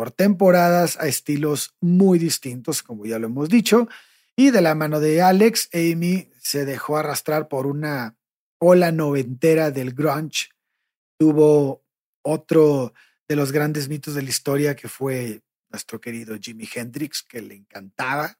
[0.00, 3.86] por temporadas a estilos muy distintos, como ya lo hemos dicho,
[4.34, 8.16] y de la mano de Alex, Amy se dejó arrastrar por una
[8.58, 10.48] ola noventera del grunge.
[11.18, 11.84] Tuvo
[12.22, 12.94] otro
[13.28, 17.56] de los grandes mitos de la historia que fue nuestro querido Jimi Hendrix, que le
[17.56, 18.39] encantaba.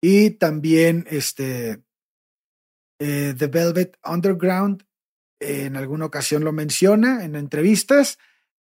[0.00, 1.82] Y también este,
[3.00, 4.84] eh, The Velvet Underground,
[5.40, 8.18] en alguna ocasión lo menciona en entrevistas.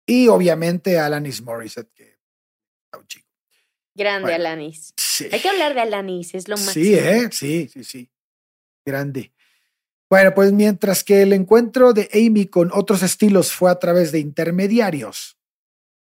[0.06, 2.20] Y obviamente Alanis Morissette, que
[3.08, 3.28] chico.
[3.96, 4.94] Grande Alanis.
[5.32, 6.74] Hay que hablar de Alanis, es lo más.
[6.74, 7.30] Sí, ¿eh?
[7.32, 8.10] sí, sí, sí.
[8.86, 9.34] Grande.
[10.10, 14.20] Bueno, pues mientras que el encuentro de Amy con otros estilos fue a través de
[14.20, 15.38] intermediarios,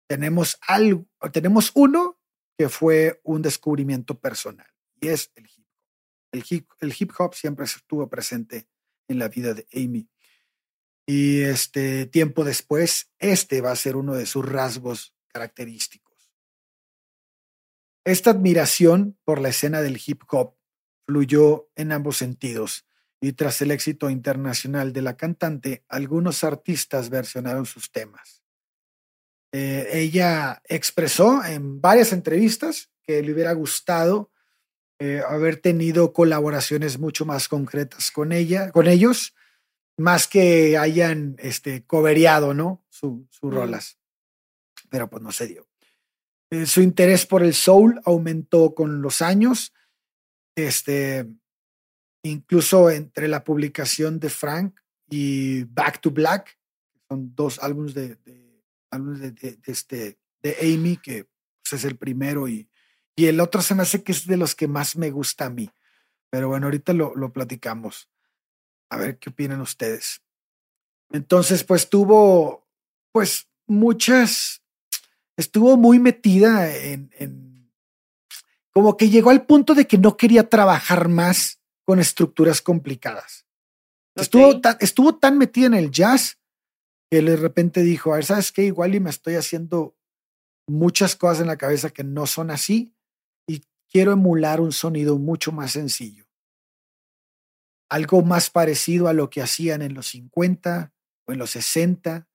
[0.09, 2.19] tenemos, algo, tenemos uno
[2.59, 4.74] que fue un descubrimiento personal
[5.09, 5.65] es el hip hop.
[6.33, 8.69] El hip, el hip hop siempre estuvo presente
[9.09, 10.09] en la vida de Amy.
[11.07, 16.05] Y este tiempo después, este va a ser uno de sus rasgos característicos.
[18.05, 20.57] Esta admiración por la escena del hip hop
[21.07, 22.87] fluyó en ambos sentidos
[23.21, 28.43] y tras el éxito internacional de la cantante, algunos artistas versionaron sus temas.
[29.53, 34.31] Eh, ella expresó en varias entrevistas que le hubiera gustado
[35.01, 39.35] eh, haber tenido colaboraciones mucho más concretas con ella, con ellos,
[39.97, 42.85] más que hayan este, cobereado, ¿no?
[42.91, 43.99] Sus su rolas.
[44.91, 45.69] Pero pues no se dio.
[46.51, 49.73] Eh, su interés por el soul aumentó con los años.
[50.57, 51.27] Este,
[52.23, 54.79] incluso entre la publicación de Frank
[55.11, 56.57] y Back to Black,
[57.09, 62.69] son dos álbumes de, de, este, de Amy, que pues, es el primero y
[63.17, 65.51] y el otro se me hace que es de los que más me gusta a
[65.51, 65.71] mí.
[66.31, 68.09] Pero bueno, ahorita lo, lo platicamos.
[68.91, 70.23] A ver qué opinan ustedes.
[71.11, 72.67] Entonces, pues tuvo,
[73.13, 74.63] pues muchas,
[75.37, 77.71] estuvo muy metida en, en,
[78.73, 83.47] como que llegó al punto de que no quería trabajar más con estructuras complicadas.
[84.17, 86.39] Estuvo, tan, estuvo tan metida en el jazz
[87.11, 88.65] que de repente dijo, a ver, ¿sabes qué?
[88.65, 89.97] Igual y me estoy haciendo
[90.67, 92.94] muchas cosas en la cabeza que no son así
[93.95, 96.25] quiero emular un sonido mucho más sencillo.
[97.89, 100.93] algo más parecido a lo que hacían en los 50
[101.27, 102.27] o en los 60,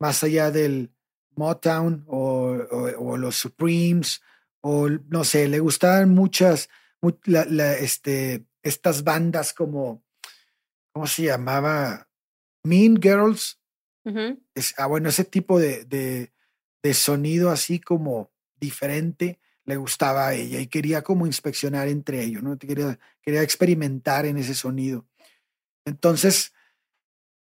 [0.00, 0.90] más allá del
[1.36, 4.22] Motown o, los Supremes,
[4.62, 6.70] o no sé, le gustaban muchas,
[7.80, 10.02] este, estas bandas como,
[10.94, 12.08] ¿cómo se llamaba?
[12.64, 13.60] Mean Girls.
[14.78, 20.66] ah, bueno, ese tipo de, de, sonido así como diferente le gustaba a ella y
[20.66, 22.58] quería como inspeccionar entre ellos, ¿no?
[22.58, 25.06] Quería, quería experimentar en ese sonido.
[25.84, 26.52] Entonces,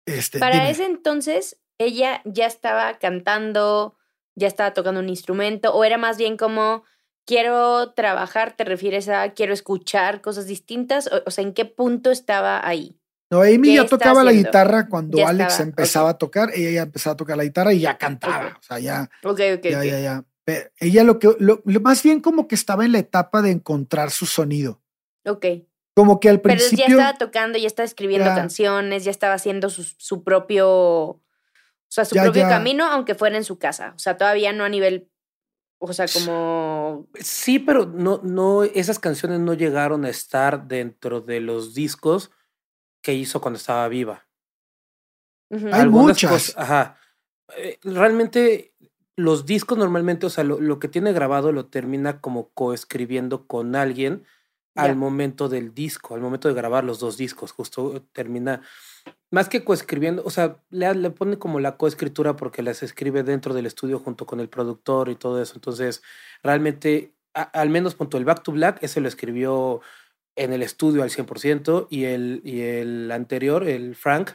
[0.06, 3.98] este, para ese entonces, ella ya estaba cantando,
[4.36, 6.84] ya estaba tocando un instrumento, o era más bien como
[7.26, 12.68] quiero trabajar, te refieres a quiero escuchar cosas distintas, o, sea, ¿en qué punto estaba
[12.68, 13.00] ahí?
[13.30, 17.18] No, Amy ya tocaba la guitarra cuando Alex empezaba a tocar, ella ya empezaba a
[17.18, 19.10] tocar la guitarra y ya cantaba, o sea, ya.
[19.24, 19.64] Ok, ok.
[19.64, 20.24] Ya, ya,
[20.80, 24.26] ella lo que, lo, más bien como que estaba en la etapa de encontrar su
[24.26, 24.82] sonido.
[25.26, 25.46] Ok.
[25.96, 26.86] Como que al principio.
[26.86, 30.70] Pero ya estaba tocando, ya estaba escribiendo canciones, ya estaba haciendo su, su propio.
[30.70, 31.22] O
[31.88, 33.94] sea, su propio camino, aunque fuera en su casa.
[33.96, 35.10] O sea, todavía no a nivel.
[35.78, 37.08] O sea, como.
[37.20, 42.32] Sí, pero no, no, esas canciones no llegaron a estar dentro de los discos
[43.04, 44.26] que hizo cuando estaba viva.
[45.72, 46.58] Hay muchas.
[46.58, 46.98] ajá.
[47.58, 48.73] Eh, realmente
[49.16, 53.76] los discos normalmente, o sea, lo, lo, que tiene grabado lo termina como coescribiendo con
[53.76, 54.26] alguien
[54.76, 58.62] al momento del disco, al momento de grabar los dos discos, justo termina,
[59.30, 63.54] más que coescribiendo, o sea, le, le pone como la coescritura porque las escribe dentro
[63.54, 66.02] del estudio junto con el productor y todo eso, entonces
[66.42, 69.82] realmente, al menos punto el Back to Black, ese lo escribió
[70.36, 74.32] en el estudio al 100% y el, y el anterior, el Frank,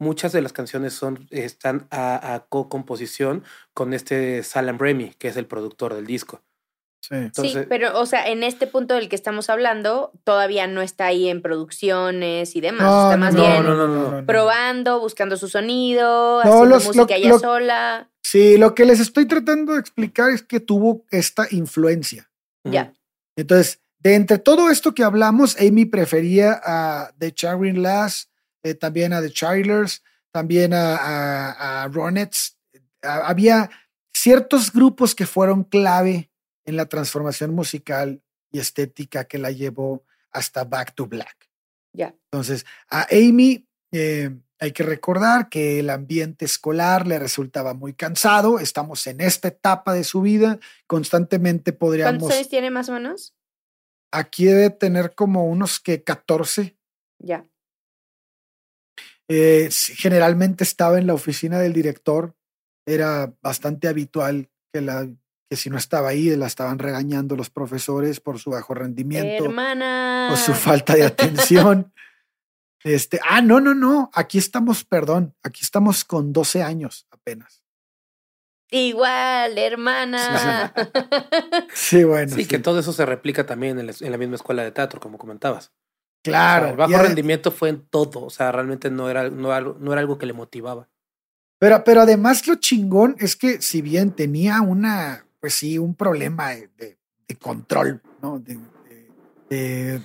[0.00, 5.36] muchas de las canciones son, están a, a co-composición con este Salam Remy, que es
[5.36, 6.42] el productor del disco.
[7.32, 7.54] Sí.
[7.68, 11.42] pero, o sea, en este punto del que estamos hablando, todavía no está ahí en
[11.42, 13.04] producciones y demás.
[13.04, 18.10] está más bien probando, buscando su sonido, haciendo música ella sola.
[18.22, 22.30] Sí, lo que les estoy tratando de explicar es que tuvo esta influencia.
[22.64, 22.92] Ya.
[23.34, 28.29] Entonces, de entre todo esto que hablamos, Amy prefería a The Charing Lass,
[28.62, 32.58] eh, también a The Childers, también a, a, a Ronettes.
[33.02, 33.70] Había
[34.12, 36.30] ciertos grupos que fueron clave
[36.64, 41.50] en la transformación musical y estética que la llevó hasta Back to Black.
[41.92, 42.14] Ya.
[42.30, 48.58] Entonces, a Amy eh, hay que recordar que el ambiente escolar le resultaba muy cansado.
[48.58, 50.58] Estamos en esta etapa de su vida.
[50.86, 52.20] Constantemente podríamos.
[52.20, 53.34] ¿Cuántos años tiene más o menos?
[54.12, 56.76] Aquí debe tener como unos que 14.
[57.18, 57.46] Ya.
[59.32, 62.34] Eh, generalmente estaba en la oficina del director.
[62.84, 65.08] Era bastante habitual que la
[65.48, 70.30] que si no estaba ahí la estaban regañando los profesores por su bajo rendimiento Hermana.
[70.32, 71.92] o su falta de atención.
[72.84, 77.64] este, ah, no, no, no, aquí estamos, perdón, aquí estamos con 12 años apenas.
[78.70, 80.72] Igual, hermana.
[81.74, 82.36] Sí, bueno.
[82.36, 85.72] Sí, que todo eso se replica también en la, misma escuela de teatro, como comentabas.
[86.22, 86.68] Claro.
[86.68, 90.18] el bajo rendimiento fue en todo, o sea, realmente no era, no, no era algo
[90.18, 90.88] que le motivaba.
[91.58, 96.50] Pero, pero además lo chingón es que si bien tenía una pues sí, un problema
[96.50, 96.98] de,
[97.40, 98.38] control, ¿no?
[99.48, 100.00] De,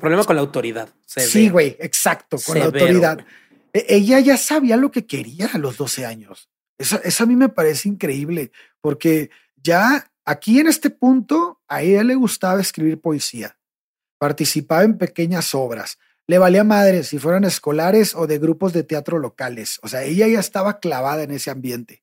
[0.00, 0.88] problema con la autoridad.
[1.04, 3.24] Sí, güey, exacto, con la autoridad.
[3.72, 6.48] E, ella ya sabía lo que quería a los 12 años.
[6.78, 12.02] Eso, eso a mí me parece increíble, porque ya aquí en este punto a ella
[12.02, 13.58] le gustaba escribir poesía,
[14.20, 19.18] participaba en pequeñas obras, le valía madre si fueran escolares o de grupos de teatro
[19.18, 19.80] locales.
[19.82, 22.02] O sea, ella ya estaba clavada en ese ambiente.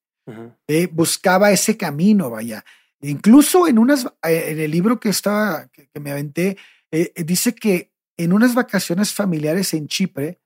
[0.68, 2.66] Eh, buscaba ese camino, vaya.
[3.02, 6.58] Incluso en unas, eh, en el libro que estaba, que, me aventé,
[6.92, 10.42] eh, dice que en unas vacaciones familiares en Chipre,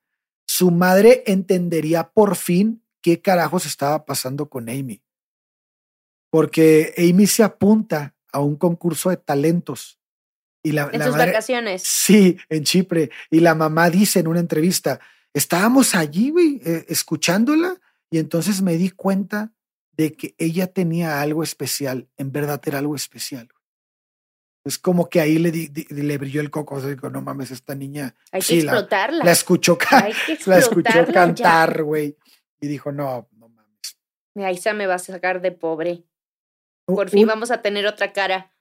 [0.46, 5.02] su madre entendería por fin qué carajos estaba pasando con Amy.
[6.30, 10.01] Porque Amy se apunta a un concurso de talentos.
[10.64, 11.84] Y la, en sus vacaciones.
[11.84, 13.10] Sí, en Chipre.
[13.30, 15.00] Y la mamá dice en una entrevista,
[15.34, 17.76] estábamos allí, güey, escuchándola,
[18.10, 19.52] y entonces me di cuenta
[19.92, 23.50] de que ella tenía algo especial, en verdad era algo especial.
[24.64, 28.14] Es como que ahí le, le brilló el coco, o digo, no mames, esta niña.
[28.32, 29.24] Hay que explotarla.
[29.24, 29.78] La, escuchó,
[30.46, 32.16] la escuchó cantar, güey.
[32.60, 33.98] Y dijo, no, no mames.
[34.36, 36.04] Ahí se me va a sacar de pobre.
[36.86, 38.54] Por fin vamos a tener otra cara.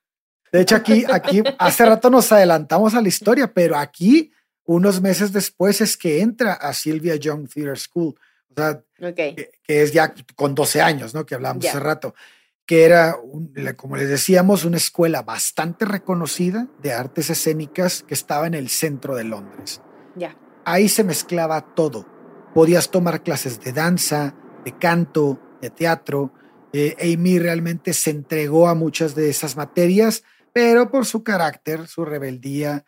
[0.52, 4.32] De hecho, aquí, aquí, hace rato nos adelantamos a la historia, pero aquí,
[4.64, 8.14] unos meses después, es que entra a Sylvia Young Theater School
[8.50, 8.82] o sea,
[9.14, 11.24] que, es ya con 12 años, ¿no?
[11.24, 12.14] Que hablamos hace rato,
[12.66, 13.16] que era,
[13.76, 19.14] como les decíamos, una escuela bastante reconocida de artes escénicas que estaba en el centro
[19.14, 19.80] de Londres.
[20.16, 20.36] Ya.
[20.64, 22.06] ahí se mezclaba todo.
[22.52, 24.34] Podías tomar clases de danza,
[24.64, 26.32] de canto, de teatro.
[26.72, 32.04] Eh, Amy realmente se entregó a muchas de esas materias, pero por su carácter, su
[32.04, 32.84] rebeldía,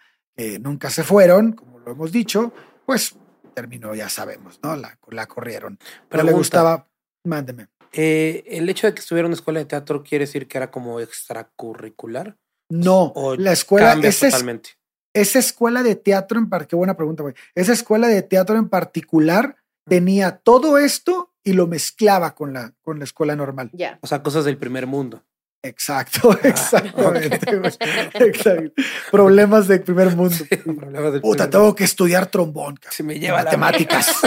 [0.61, 2.53] nunca se fueron, como lo hemos dicho,
[2.85, 3.15] pues
[3.55, 4.77] terminó, ya sabemos, ¿no?
[4.77, 5.79] La, la corrieron.
[6.09, 6.89] Pero le gustaba,
[7.25, 7.69] mándeme.
[7.93, 10.71] Eh, ¿El hecho de que estuviera en una escuela de teatro quiere decir que era
[10.71, 12.37] como extracurricular?
[12.71, 14.71] No, la escuela es totalmente.
[15.15, 17.35] Esa escuela de teatro en particular, qué buena pregunta, güey.
[17.55, 19.57] Esa escuela de teatro en particular
[19.87, 23.71] tenía todo esto y lo mezclaba con la, con la escuela normal.
[23.75, 23.99] Ya.
[24.01, 25.23] O sea, cosas del primer mundo.
[25.65, 27.39] Exacto, exactamente.
[28.15, 28.83] exacto.
[29.13, 30.35] Problemas del primer mundo.
[30.65, 32.81] problemas del Puta, tengo que estudiar trombón.
[32.91, 34.11] Si me lleva matemáticas.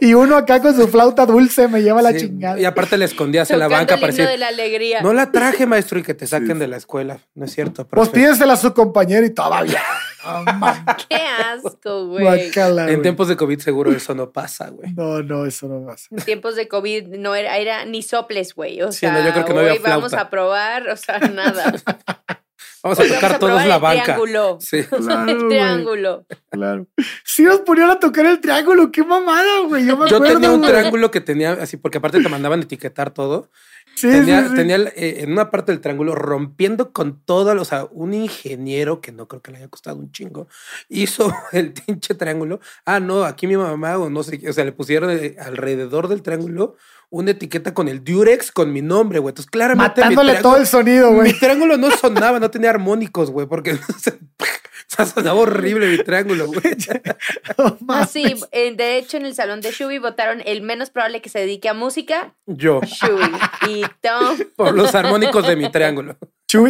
[0.00, 2.60] y uno acá con su flauta dulce me lleva la chingada.
[2.60, 5.00] Y aparte le escondías en la banca para de la alegría.
[5.00, 7.20] No la traje, maestro, y que te saquen de la escuela.
[7.34, 7.86] No es cierto.
[7.86, 9.80] Pues pídesela a su compañero y todavía.
[11.08, 12.50] Qué asco, güey.
[12.88, 14.92] en tiempos de COVID seguro eso no pasa, güey.
[14.94, 16.08] No, no, eso no pasa.
[16.10, 18.82] En tiempos de COVID no era, era ni soples, güey.
[18.82, 21.72] O sea, yo creo que no hoy vamos a probar, o sea, nada.
[22.84, 24.04] Vamos a tocar todos la banca.
[24.04, 24.58] Triángulo.
[24.60, 24.76] Sí.
[24.76, 26.26] el triángulo.
[26.50, 26.86] Claro.
[27.24, 29.86] Sí nos ponían a tocar el triángulo, qué mamada, güey.
[29.86, 33.50] Yo, me yo tenía un triángulo que tenía así, porque aparte te mandaban etiquetar todo.
[33.94, 38.14] Sí, tenía, tenía eh, en una parte del triángulo rompiendo con todo, o sea, un
[38.14, 40.48] ingeniero que no creo que le haya costado un chingo,
[40.88, 42.60] hizo el pinche triángulo.
[42.84, 46.22] Ah, no, aquí mi mamá o no sé, o sea, le pusieron eh, alrededor del
[46.22, 46.76] triángulo
[47.10, 49.30] una etiqueta con el Durex con mi nombre, güey.
[49.30, 50.00] Entonces, claramente.
[50.00, 51.32] Matándole todo el sonido, güey.
[51.32, 53.78] Mi triángulo no sonaba, no tenía armónicos, güey, porque
[54.88, 56.60] se sonaba horrible mi triángulo, güey.
[57.88, 61.40] Así, ah, de hecho, en el salón de Shubi votaron el menos probable que se
[61.40, 62.34] dedique a música.
[62.46, 62.80] Yo.
[62.82, 63.30] Shubi.
[63.68, 64.38] Y Tom.
[64.56, 66.16] Por los armónicos de mi triángulo.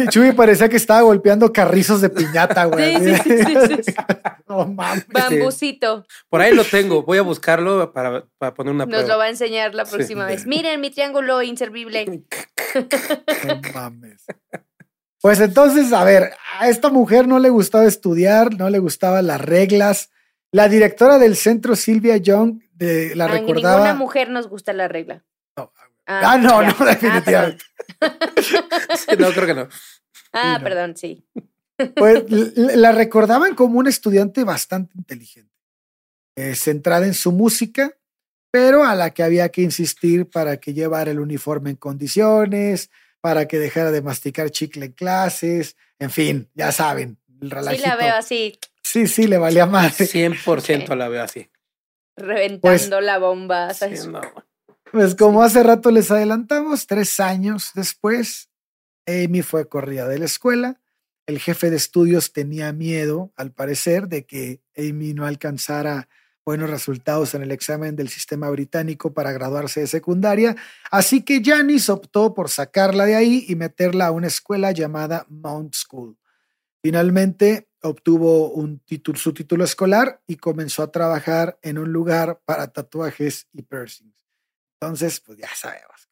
[0.09, 2.97] Chuy, parecía que estaba golpeando carrizos de piñata, güey.
[2.97, 3.93] Sí, sí, sí, sí,
[4.47, 5.07] No mames.
[5.07, 6.05] Bambucito.
[6.29, 7.03] Por ahí lo tengo.
[7.03, 9.01] Voy a buscarlo para, poner una prueba.
[9.01, 10.45] Nos lo va a enseñar la próxima vez.
[10.45, 12.23] Miren mi triángulo inservible.
[13.45, 14.25] No mames.
[15.25, 19.41] Pues entonces, a ver, a esta mujer no le gustaba estudiar, no le gustaban las
[19.41, 20.11] reglas.
[20.51, 23.77] La directora del centro, Silvia Young, de, la a recordaba.
[23.77, 25.25] Ninguna mujer nos gusta la regla.
[25.57, 25.73] No.
[26.05, 27.63] Ah, ah no, no, ah, definitivamente.
[29.17, 29.67] no, creo que no.
[30.31, 31.27] Ah, perdón, sí.
[31.95, 35.55] Pues la recordaban como una estudiante bastante inteligente,
[36.35, 37.97] eh, centrada en su música,
[38.51, 42.91] pero a la que había que insistir para que llevara el uniforme en condiciones,
[43.25, 47.81] para que dejara de masticar chicle en clases, en fin, ya saben, el relajito.
[47.81, 48.59] Sí la veo así.
[48.83, 49.99] Sí, sí, le valía más.
[49.99, 51.49] 100% la veo así.
[52.15, 53.71] Reventando pues la bomba.
[54.91, 58.51] Pues como hace rato les adelantamos, tres años después,
[59.07, 60.79] Amy fue corrida de la escuela.
[61.25, 66.09] El jefe de estudios tenía miedo, al parecer, de que Amy no alcanzara
[66.45, 70.55] buenos resultados en el examen del sistema británico para graduarse de secundaria,
[70.91, 75.73] así que Janice optó por sacarla de ahí y meterla a una escuela llamada Mount
[75.73, 76.17] School.
[76.83, 82.67] Finalmente obtuvo un título, su título escolar y comenzó a trabajar en un lugar para
[82.67, 84.13] tatuajes y piercings.
[84.79, 86.07] Entonces, pues ya sabemos.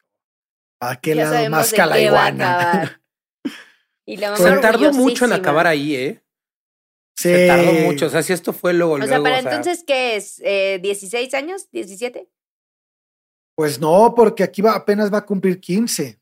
[0.80, 3.00] ¿A qué lado más la iguana?
[4.04, 6.23] y la Se tardó mucho en acabar ahí, ¿eh?
[7.14, 8.06] Se tardó mucho.
[8.06, 8.94] O sea, si esto fue luego.
[8.94, 10.40] O sea, para entonces, ¿qué es?
[10.44, 11.68] Eh, ¿16 años?
[11.72, 12.26] ¿17?
[13.54, 16.18] Pues no, porque aquí va, apenas va a cumplir 15.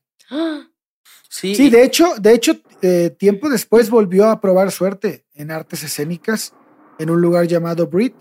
[1.29, 1.55] Sí.
[1.55, 6.53] Sí, de hecho, de hecho, eh, tiempo después volvió a probar suerte en artes escénicas
[6.99, 8.15] en un lugar llamado Brit.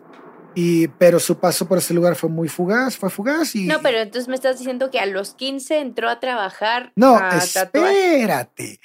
[0.54, 3.64] Y, pero su paso por ese lugar fue muy fugaz, fue fugaz y...
[3.64, 6.92] No, pero entonces me estás diciendo que a los 15 entró a trabajar.
[6.94, 8.78] No, espérate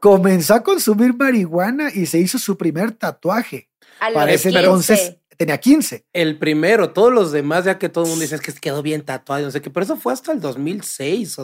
[0.00, 3.68] comenzó a consumir marihuana y se hizo su primer tatuaje.
[4.00, 6.06] A Parece entonces tenía 15.
[6.12, 9.44] El primero, todos los demás, ya que todo el mundo dice que quedó bien tatuado,
[9.44, 11.36] no sé qué, pero eso fue hasta el 2006,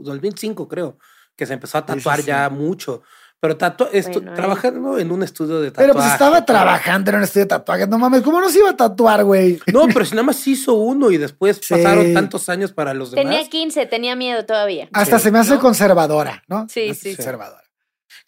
[0.00, 0.98] 2005 creo,
[1.36, 3.02] que se empezó a tatuar ya mucho.
[3.40, 5.86] Pero tatu esto, trabajando en un estudio de tatuaje.
[5.86, 7.86] Pero pues estaba trabajando en un estudio de tatuaje.
[7.86, 9.60] No mames, ¿cómo no se iba a tatuar, güey?
[9.72, 13.24] No, pero si nada más hizo uno y después pasaron tantos años para los demás.
[13.24, 14.88] Tenía 15, tenía miedo todavía.
[14.92, 16.66] Hasta se me hace conservadora, ¿no?
[16.68, 17.14] Sí, sí.
[17.14, 17.67] Conservadora.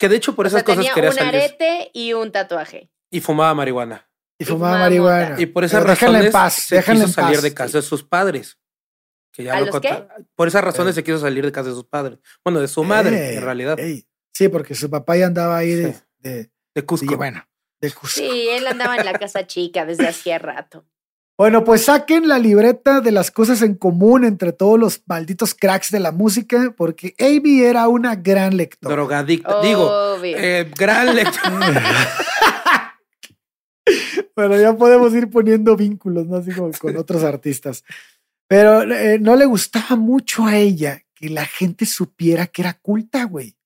[0.00, 2.90] Que de hecho por esas cosas tenía quería un arete y un tatuaje.
[3.10, 4.10] Y fumaba marihuana.
[4.38, 5.38] Y fumaba marihuana.
[5.38, 8.58] Y por esas razones en paz, se quiso salir de casa de sus padres.
[9.30, 9.70] Que ya lo
[10.34, 12.18] Por esas razones se quiso salir de casa de sus padres.
[12.42, 13.78] Bueno, de su madre, en realidad.
[14.32, 17.18] Sí, porque su papá ya andaba ahí de, de, de Cusco.
[17.18, 17.46] bueno,
[17.78, 18.08] de Cusco.
[18.08, 20.86] Sí, él andaba en la casa chica desde hacía rato.
[21.40, 25.90] Bueno, pues saquen la libreta de las cosas en común entre todos los malditos cracks
[25.90, 28.94] de la música, porque Amy era una gran lectora.
[28.94, 29.62] Drogadicta.
[29.62, 31.82] Digo, eh, gran lectora.
[34.34, 36.36] Pero ya podemos ir poniendo vínculos, ¿no?
[36.36, 37.84] Así como con otros artistas.
[38.46, 43.24] Pero eh, no le gustaba mucho a ella que la gente supiera que era culta,
[43.24, 43.56] güey.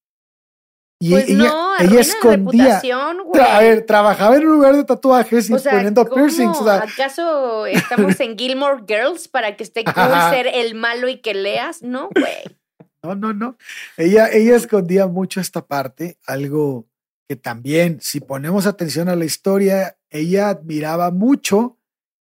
[1.05, 2.81] Y pues ella, no, ella escondía.
[2.81, 6.59] a ver, trabajaba en un lugar de tatuajes y poniendo piercings.
[6.67, 9.95] ¿Acaso estamos en Gilmore Girls para que esté cool
[10.31, 11.83] ser el malo y que leas?
[11.83, 12.57] No, güey.
[13.03, 13.59] No, no, no.
[13.99, 16.87] Ella, ella escondía mucho esta parte, algo
[17.29, 21.79] que también, si ponemos atención a la historia, ella admiraba mucho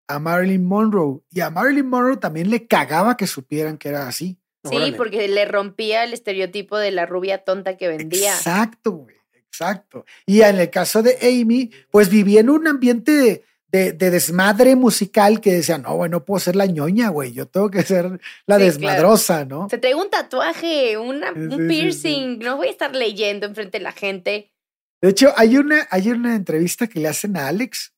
[0.08, 4.39] a Marilyn Monroe y a Marilyn Monroe también le cagaba que supieran que era así.
[4.64, 8.34] Sí, porque le rompía el estereotipo de la rubia tonta que vendía.
[8.34, 10.04] Exacto, güey, exacto.
[10.26, 15.52] Y en el caso de Amy, pues vivía en un ambiente de, desmadre musical que
[15.52, 19.44] decía, no, güey, no puedo ser la ñoña, güey, yo tengo que ser la desmadrosa,
[19.44, 19.68] ¿no?
[19.70, 21.22] Se traigo un tatuaje, un
[21.68, 24.52] piercing, no voy a estar leyendo enfrente de la gente.
[25.00, 27.94] De hecho, hay una, hay una entrevista que le hacen a Alex,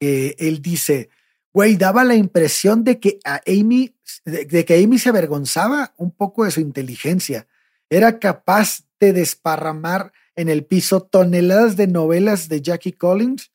[0.00, 1.10] que él dice,
[1.52, 3.94] güey, daba la impresión de que a Amy,
[4.24, 7.46] de, que Amy se avergonzaba un poco de su inteligencia.
[7.90, 13.50] Era capaz de desparramar en el piso toneladas de novelas de Jackie Collins,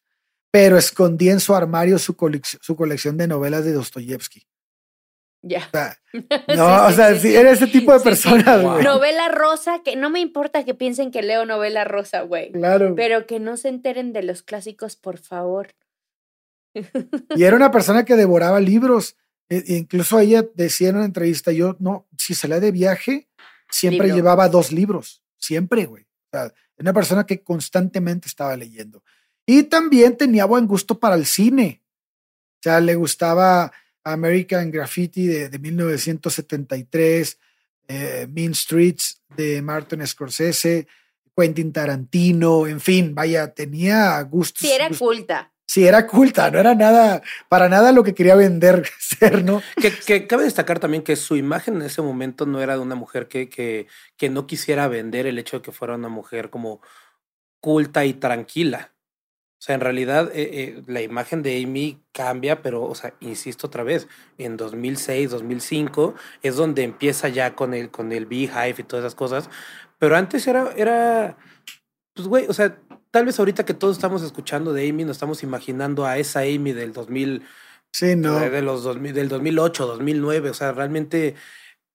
[0.51, 2.15] pero escondía en su armario su,
[2.61, 4.47] su colección de novelas de Dostoyevsky.
[5.45, 5.69] Ya.
[6.55, 8.83] no, o sea, sí, era ese tipo de persona, güey.
[8.83, 12.51] Novela rosa, que no me importa que piensen que leo novela rosa, güey.
[12.53, 12.95] Claro.
[12.95, 15.75] Pero que no se enteren de los clásicos, por favor.
[17.35, 19.15] Y era una persona que devoraba libros.
[19.49, 23.27] E, incluso ella decía en una entrevista, yo no, si salía de viaje,
[23.69, 26.03] siempre llevaba dos libros, siempre, güey.
[26.03, 29.03] O sea, una persona que constantemente estaba leyendo.
[29.45, 31.81] Y también tenía buen gusto para el cine.
[32.59, 33.71] O sea, le gustaba
[34.03, 37.37] American Graffiti de, 1973,
[37.87, 40.87] eh, Mean Streets de Martin Scorsese,
[41.35, 44.61] Quentin Tarantino, en fin, vaya, tenía gustos.
[44.61, 48.87] Sí, era culta sí era culta, no era nada, para nada lo que quería vender
[48.99, 49.61] ser, ¿no?
[50.05, 53.27] Que, cabe destacar también que su imagen en ese momento no era de una mujer
[53.27, 53.87] que, que,
[54.17, 56.81] que no quisiera vender el hecho de que fuera una mujer como
[57.59, 58.93] culta y tranquila.
[59.63, 63.67] O sea, en realidad eh, eh, la imagen de Amy cambia, pero, o sea, insisto
[63.67, 68.83] otra vez, en 2006, 2005 es donde empieza ya con el, con el Beehive y
[68.83, 69.49] todas esas cosas.
[69.99, 71.37] Pero antes era, era,
[72.13, 72.77] pues, güey, o sea,
[73.13, 76.73] tal vez ahorita que todos estamos escuchando de Amy, nos estamos imaginando a esa Amy
[76.73, 77.43] del 2000.
[77.91, 78.39] Sí, no.
[78.39, 80.49] De, los 2000, del 2008, 2009.
[80.49, 81.35] O sea, realmente,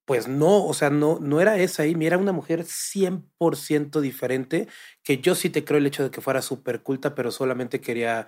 [0.05, 4.69] pues no, o sea, no, no era esa Amy, era una mujer 100% diferente.
[5.03, 8.27] Que yo sí te creo el hecho de que fuera súper culta, pero solamente quería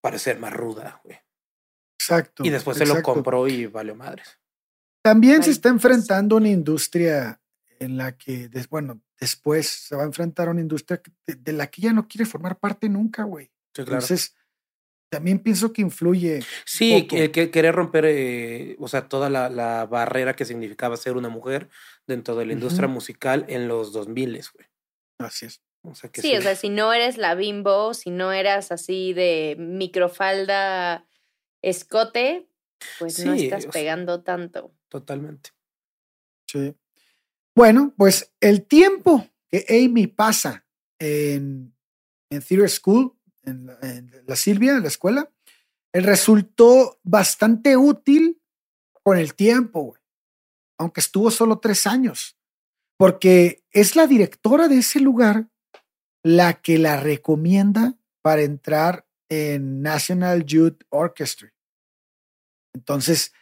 [0.00, 1.18] parecer más ruda, güey.
[2.00, 2.44] Exacto.
[2.44, 4.40] Y después se lo compró y valió madres.
[5.04, 7.40] También se está enfrentando una industria
[7.78, 11.82] en la que, bueno, después se va a enfrentar a una industria de, la que
[11.82, 13.52] ya no quiere formar parte nunca, güey.
[13.78, 14.34] Entonces,
[15.08, 16.42] también pienso que influye.
[16.64, 21.68] Sí, que, querer romper, eh, o sea, toda la, barrera que significaba ser una mujer
[22.04, 24.66] dentro de la industria musical en los 2000, güey.
[25.18, 25.62] Así es.
[26.14, 31.06] sí, o sea, si no eres la bimbo, si no eras así de microfalda
[31.62, 32.48] escote,
[32.98, 34.74] pues no estás pegando tanto.
[34.88, 35.50] Totalmente.
[36.48, 36.74] Sí.
[37.54, 40.66] Bueno, pues el tiempo que Amy pasa
[40.98, 41.74] en,
[42.30, 43.66] en Theater School, en
[44.26, 45.30] la, Silvia, en la escuela,
[45.92, 48.40] él resultó bastante útil
[49.02, 49.96] con el tiempo,
[50.78, 52.38] aunque estuvo solo tres años,
[52.96, 55.48] porque es la directora de ese lugar
[56.22, 61.52] la que la recomienda para entrar en National Youth Orchestra.
[62.74, 63.32] Entonces,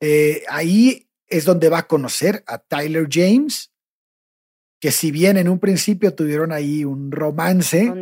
[0.00, 3.72] eh, ahí es donde va a conocer a Tyler James,
[4.80, 7.92] que si bien en un principio tuvieron ahí un romance,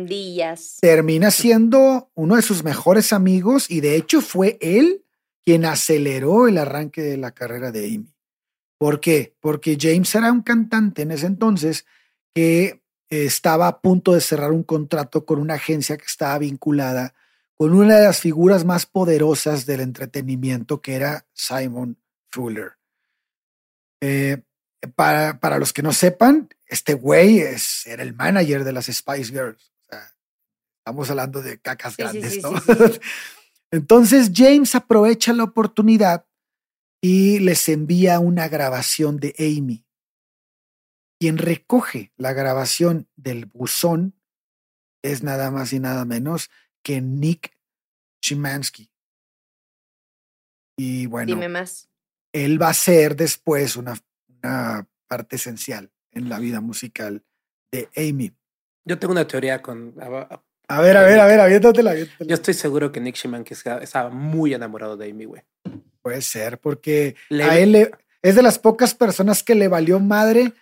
[0.81, 5.05] termina siendo uno de sus mejores amigos y de hecho fue él
[5.45, 8.13] quien aceleró el arranque de la carrera de Amy.
[8.77, 9.35] ¿Por qué?
[9.39, 11.85] Porque James era un cantante en ese entonces
[12.33, 17.13] que estaba a punto de cerrar un contrato con una agencia que estaba vinculada
[17.57, 21.97] con una de las figuras más poderosas del entretenimiento, que era Simon
[22.31, 22.78] Fuller.
[24.01, 24.41] Eh,
[24.95, 29.31] para, para, los que no sepan, este güey es, era el manager de las Spice
[29.31, 29.73] Girls.
[30.77, 32.51] estamos hablando de cacas grandes, ¿no?
[33.71, 36.25] Entonces James aprovecha la oportunidad
[37.01, 39.85] y les envía una grabación de Amy.
[41.19, 44.15] Quien recoge la grabación del buzón
[45.03, 46.49] es nada más y nada menos
[46.83, 47.57] que Nick
[48.21, 48.91] Chimansky.
[50.77, 51.88] Y bueno, Dime más
[52.31, 53.95] él va a ser después una,
[54.43, 57.23] una parte esencial en la vida musical
[57.71, 58.33] de Amy.
[58.85, 62.27] Yo tengo una teoría con, A ver, a ver, a ver, aviéntatela, aviéntatela.
[62.27, 65.43] Yo estoy seguro que Nick Shimanski estaba muy enamorado de Amy, güey.
[66.01, 70.53] Puede ser, porque a él es de las pocas personas que le valió madre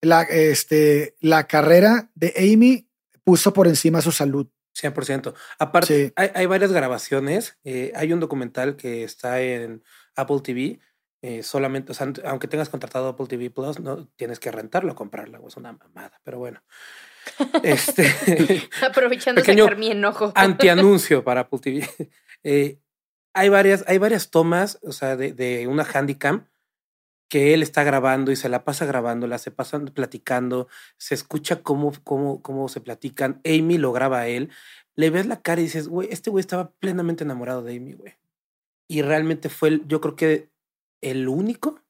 [0.00, 2.88] la, este, la carrera de Amy,
[3.24, 4.46] puso por encima su salud.
[4.80, 5.34] 100%.
[5.58, 7.56] Aparte, hay, varias grabaciones.
[7.64, 9.82] Eh, hay un documental que está en
[10.14, 10.80] Apple TV.
[11.28, 14.94] Eh, solamente, o sea, aunque tengas contratado Apple TV Plus, no tienes que rentarlo o
[14.94, 15.44] comprarlo.
[15.48, 16.62] Es una mamada, pero bueno.
[17.64, 18.04] Este,
[18.88, 20.30] Aprovechando sacar mi enojo.
[20.36, 21.88] antianuncio para Apple TV.
[22.44, 22.78] Eh,
[23.34, 26.46] hay, varias, hay varias tomas, o sea, de, de una handicam
[27.28, 31.92] que él está grabando y se la pasa grabándola, se pasan platicando, se escucha cómo,
[32.04, 33.40] cómo, cómo se platican.
[33.44, 34.50] Amy lo graba a él.
[34.94, 38.14] Le ves la cara y dices, güey, este güey estaba plenamente enamorado de Amy, güey.
[38.86, 40.54] Y realmente fue, yo creo que
[41.10, 41.80] el único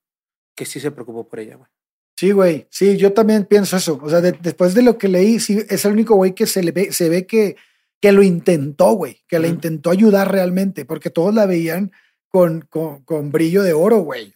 [0.54, 1.70] que sí se preocupó por ella, güey.
[2.16, 2.66] Sí, güey.
[2.70, 4.00] Sí, yo también pienso eso.
[4.02, 6.72] O sea, después de lo que leí, sí, es el único güey que se le
[6.72, 7.56] ve, se ve que,
[8.00, 11.92] que lo intentó, güey, que le intentó ayudar realmente, porque todos la veían
[12.28, 14.32] con, con, con brillo de oro, güey.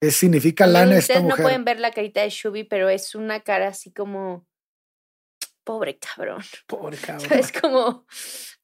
[0.00, 1.38] ¿Qué significa lana esta mujer?
[1.38, 4.46] no pueden ver la carita de Shubi, pero es una cara así como
[5.64, 6.42] pobre cabrón.
[6.66, 7.38] Pobre cabrón.
[7.38, 8.06] Es como,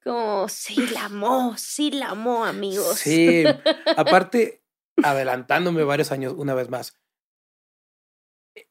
[0.05, 2.99] como, sí la amó, sí la amó, amigos.
[2.99, 3.45] Sí,
[3.97, 4.62] aparte,
[5.03, 6.97] adelantándome varios años una vez más,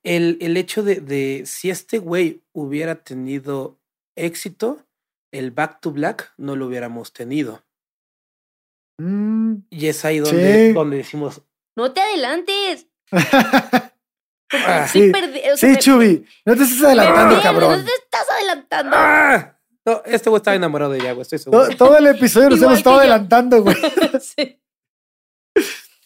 [0.04, 3.80] el, el hecho de, de si este güey hubiera tenido
[4.16, 4.86] éxito,
[5.32, 7.64] el Back to Black no lo hubiéramos tenido.
[9.00, 11.42] Mm, y es ahí donde, donde decimos,
[11.76, 12.88] no te adelantes.
[14.54, 15.14] Ah, sí,
[15.56, 17.80] sí Chubi, no te estás adelantando, cabrón.
[17.80, 18.92] No te estás adelantando.
[18.94, 21.70] Ah, no, este güey estaba enamorado de ella, güey, estoy seguro.
[21.78, 23.78] Todo, el episodio nos hemos estado adelantando, güey.
[24.20, 24.60] sí.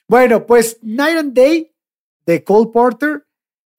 [0.08, 1.76] Bueno, pues Night and Day
[2.26, 3.28] de Cole Porter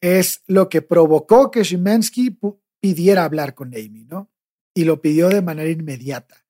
[0.01, 2.39] es lo que provocó que Shimensky
[2.81, 4.31] pidiera hablar con Amy, ¿no?
[4.75, 6.45] Y lo pidió de manera inmediata.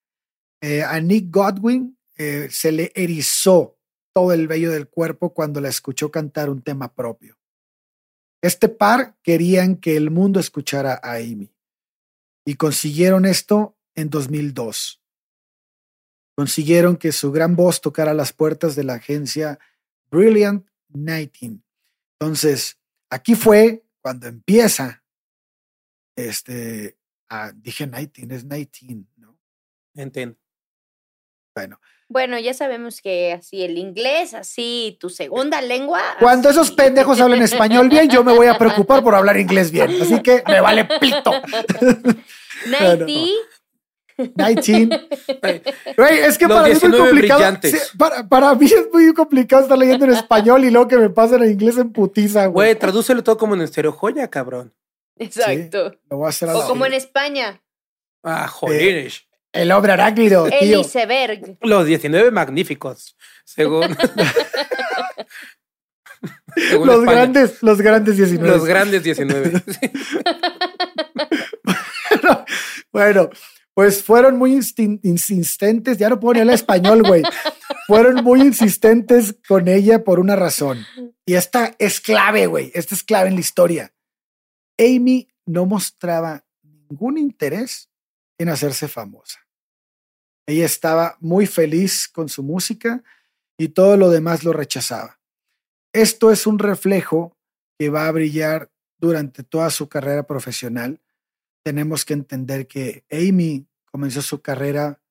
[0.61, 3.77] Eh, a Nick Godwin eh, se le erizó
[4.13, 7.37] todo el vello del cuerpo cuando la escuchó cantar un tema propio.
[8.41, 11.53] Este par querían que el mundo escuchara a Amy
[12.45, 15.01] y consiguieron esto en 2002.
[16.37, 19.57] Consiguieron que su gran voz tocara las puertas de la agencia
[20.11, 21.63] Brilliant Nighting.
[22.19, 22.77] Entonces,
[23.09, 25.03] aquí fue cuando empieza,
[26.15, 26.95] este,
[27.55, 29.35] dije Nighting, es Nighting, ¿no?
[29.95, 30.37] Entiendo.
[31.55, 31.79] Bueno,
[32.09, 36.01] bueno, ya sabemos que así el inglés, así tu segunda lengua.
[36.19, 39.89] Cuando esos pendejos hablen español bien, yo me voy a preocupar por hablar inglés bien.
[40.01, 41.31] Así que me vale pito.
[42.67, 43.33] Nighty.
[44.35, 44.91] Nineteen.
[45.97, 47.59] es que para mí es muy complicado.
[48.29, 51.51] para, mí es muy complicado estar leyendo en español y luego que me pasen en
[51.51, 52.69] inglés en putiza, güey.
[52.69, 54.73] Güey, tradúcelo todo como en estereojoya, cabrón.
[55.17, 55.95] Exacto.
[56.09, 57.61] lo voy a hacer a o como en España.
[58.23, 59.11] Ah, joder.
[59.53, 60.59] El hombre arácnido, tío.
[60.59, 61.57] El iceberg.
[61.61, 63.95] Los 19 magníficos, según.
[66.85, 68.49] los grandes, los grandes 19.
[68.49, 69.61] Los grandes 19.
[72.91, 73.29] bueno,
[73.77, 74.53] pues fueron muy
[75.03, 77.21] insistentes, ya no puedo ni hablar español, güey.
[77.85, 80.83] Fueron muy insistentes con ella por una razón.
[81.27, 82.71] Y esta es clave, güey.
[82.73, 83.93] Esta es clave en la historia.
[84.79, 87.91] Amy no mostraba ningún interés
[88.39, 89.47] en hacerse famosa.
[90.47, 93.03] Ella estaba muy feliz con su música
[93.59, 95.19] y todo lo demás lo rechazaba.
[95.93, 97.37] Esto es un reflejo
[97.77, 100.99] que va a brillar durante toda su carrera profesional.
[101.63, 105.01] Tenemos que entender que Amy comenzó su carrera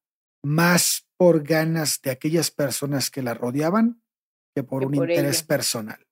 [0.42, 4.02] más por ganas de aquellas personas que la rodeaban
[4.54, 6.06] que por un interés personal.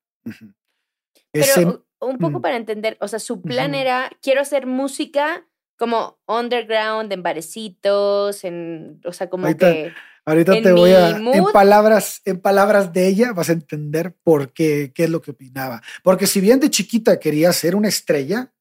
[1.31, 5.47] Pero un poco para entender, o sea, su plan era, quiero hacer música
[5.77, 9.93] como underground, en barecitos, en, o sea, como que...
[10.27, 14.91] Ahorita te voy a, en palabras, en palabras de ella vas a entender por qué,
[14.93, 15.83] qué es lo que opinaba.
[16.01, 18.51] Porque si bien de chiquita quería ser una estrella,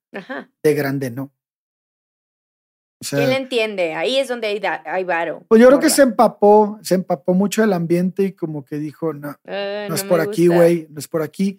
[0.62, 1.32] de grande no.
[3.04, 3.94] O sea, ¿Quién le entiende?
[3.94, 5.44] Ahí es donde hay, hay varo.
[5.48, 9.12] Pues yo creo que se empapó, se empapó mucho el ambiente y como que dijo,
[9.12, 11.58] no, ah, no, es por aquí, güey, no es por aquí,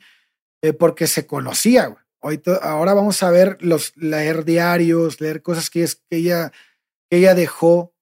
[0.62, 2.06] eh, porque se conocía, güey
[2.62, 6.52] ahora vamos a ver los leer diarios, leer cosas que, ella,
[7.10, 7.94] que ella dejó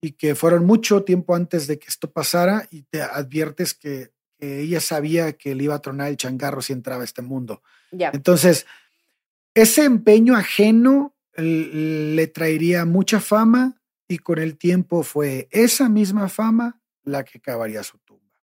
[0.00, 4.80] y que fueron mucho tiempo antes de que esto pasara y te adviertes que, ella
[4.80, 7.62] sabía que le iba a tronar el changarro si entraba a este mundo.
[7.92, 8.66] Entonces,
[9.54, 16.80] ese empeño ajeno le traería mucha fama y con el tiempo fue esa misma fama
[17.02, 18.40] la que cavaría su tumba.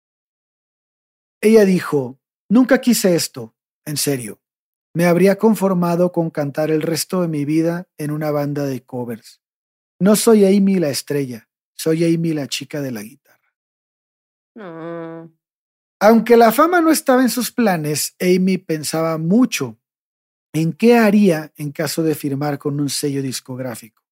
[1.42, 2.20] Ella dijo,
[2.50, 3.56] nunca quise esto,
[3.86, 4.42] en serio.
[4.94, 9.42] Me habría conformado con cantar el resto de mi vida en una banda de covers.
[10.00, 13.54] No soy Amy la estrella, soy Amy la chica de la guitarra.
[14.56, 15.34] No.
[16.00, 19.80] Aunque la fama no estaba en sus planes, Amy pensaba mucho
[20.54, 24.04] en qué haría en caso de firmar con un sello discográfico.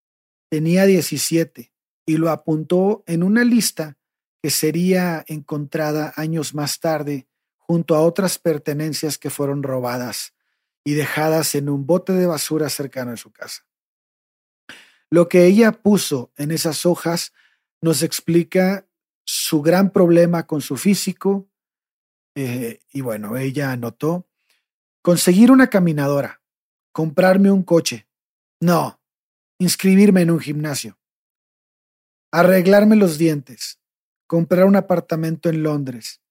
[0.49, 1.71] Tenía 17
[2.05, 3.97] y lo apuntó en una lista
[4.41, 7.27] que sería encontrada años más tarde
[7.57, 10.33] junto a otras pertenencias que fueron robadas
[10.83, 13.65] y dejadas en un bote de basura cercano a su casa.
[15.11, 17.33] Lo que ella puso en esas hojas
[17.81, 18.87] nos explica
[19.23, 21.47] su gran problema con su físico
[22.35, 24.27] eh, y bueno, ella anotó
[25.01, 26.41] conseguir una caminadora,
[26.91, 28.07] comprarme un coche,
[28.59, 29.01] no,
[29.59, 30.99] inscribirme en un gimnasio,
[32.31, 33.79] arreglarme los dientes,
[34.27, 36.21] comprar un apartamento en Londres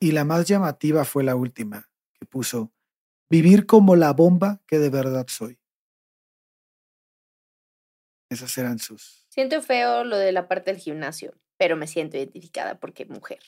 [0.00, 2.72] y la más llamativa fue la última que puso
[3.30, 5.60] vivir como la bomba que de verdad soy.
[8.30, 9.26] Esas eran sus.
[9.28, 13.40] Siento feo lo de la parte del gimnasio, pero me siento identificada porque mujer.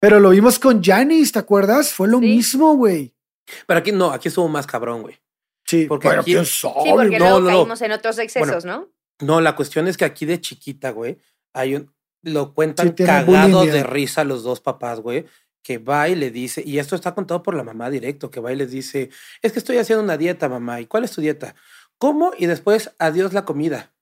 [0.00, 1.92] Pero lo vimos con Janice, ¿te acuerdas?
[1.92, 3.17] Fue lo mismo, güey.
[3.66, 5.18] Pero aquí no, aquí estuvo más cabrón, güey.
[5.64, 8.88] Sí, porque aquí, sí, porque luego caímos en otros excesos, ¿no?
[9.20, 11.18] No, la cuestión es que aquí de chiquita, güey,
[11.52, 11.92] hay un,
[12.22, 15.26] lo cuentan cagados de risa los dos papás, güey,
[15.62, 18.52] que va y le dice, y esto está contado por la mamá directo, que va
[18.52, 19.10] y les dice,
[19.42, 21.54] es que estoy haciendo una dieta, mamá, ¿y cuál es tu dieta?
[21.98, 22.32] ¿Cómo?
[22.38, 23.92] Y después, adiós la comida.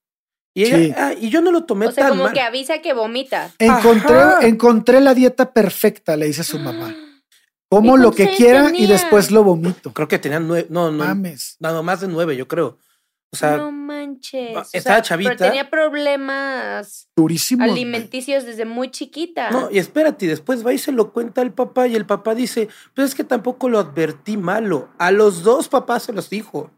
[0.54, 2.94] Y ella, ah, y yo no lo tomé o sea, tan como que avisa que
[2.94, 3.52] vomita.
[3.58, 6.94] Encontré, encontré la dieta perfecta, le dice a su mamá.
[7.68, 9.92] Como lo que quiera y después lo vomito.
[9.92, 11.56] Creo que tenían nueve, no, no, Mames.
[11.58, 12.78] no, más de nueve, yo creo.
[13.32, 14.56] O sea, no manches.
[14.72, 15.30] Estaba chavita.
[15.30, 19.50] Pero tenía problemas durísimos alimenticios desde muy chiquita.
[19.50, 22.68] No, y espérate, después va y se lo cuenta al papá y el papá dice,
[22.94, 24.88] pues es que tampoco lo advertí malo.
[24.98, 26.70] A los dos papás se los dijo.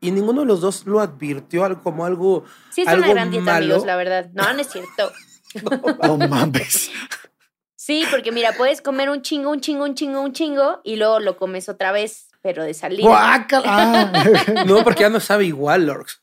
[0.00, 2.44] Y ninguno de los dos lo advirtió como algo.
[2.70, 4.30] Sí, es una gran dieta, amigos, la verdad.
[4.32, 5.12] No, no es cierto.
[6.02, 6.90] no, mames.
[7.82, 11.18] Sí, porque mira, puedes comer un chingo, un chingo, un chingo, un chingo y luego
[11.18, 13.06] lo comes otra vez pero de salir.
[14.66, 16.22] no, porque ya no sabe igual, Lorx.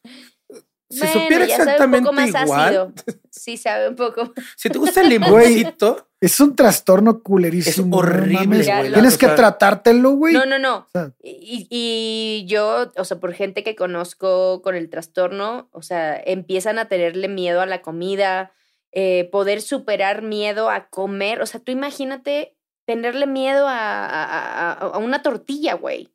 [0.88, 2.94] Si supiera exactamente igual.
[3.32, 4.34] Sí, sabe un poco.
[4.56, 6.10] Si te gusta el limoncito.
[6.22, 8.02] Es un trastorno culerísimo.
[8.02, 8.94] Es horrible, güey.
[8.94, 10.36] Tienes que tratártelo, güey.
[10.36, 10.88] No, no, no.
[11.24, 16.78] y, y, yo, o sea, por gente que conozco con el trastorno, o sea, empiezan
[16.78, 18.52] a tenerle miedo a la comida,
[18.92, 21.42] eh, poder superar miedo a comer.
[21.42, 26.10] O sea, tú imagínate tenerle miedo a, una tortilla, güey.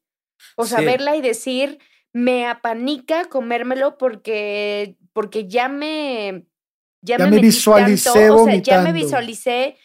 [0.57, 1.79] O sea, verla y decir,
[2.13, 6.47] me apanica comérmelo porque, porque ya me...
[7.05, 9.77] Ya, me, visualicé o sea, ya me visualicé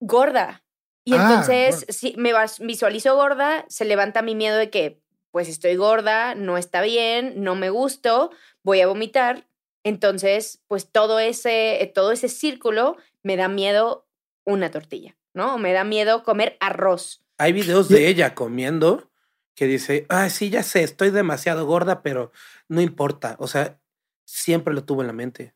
[0.00, 0.64] gorda.
[1.04, 5.76] Y ah, entonces, si me visualizo gorda, se levanta mi miedo de que, pues estoy
[5.76, 8.30] gorda, no está bien, no me gusto,
[8.62, 9.46] voy a vomitar.
[9.84, 14.06] Entonces, pues todo ese, todo ese círculo me da miedo
[14.44, 15.16] una tortilla.
[15.34, 15.58] ¿no?
[15.58, 17.22] Me da miedo comer arroz.
[17.38, 19.10] Hay videos de ella comiendo
[19.54, 22.32] que dice, ah, sí, ya sé, estoy demasiado gorda, pero
[22.68, 23.36] no importa.
[23.38, 23.80] O sea,
[24.26, 25.54] siempre lo tuvo en la mente.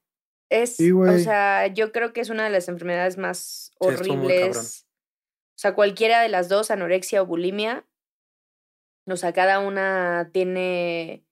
[0.51, 4.87] Es, o sea, yo creo que es una de las enfermedades más horribles.
[5.57, 7.87] O sea, cualquiera de las dos, anorexia o bulimia,
[9.07, 11.25] o sea, cada una tiene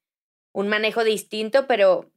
[0.53, 2.12] un manejo distinto, pero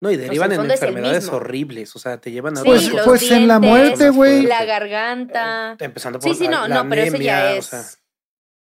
[0.00, 2.62] no, y derivan en enfermedades horribles, o sea, te llevan a...
[2.62, 4.42] pues, pues en la muerte, güey.
[4.42, 5.76] La garganta.
[5.78, 8.00] Empezando por Sí, sí, no, no, pero eso ya es...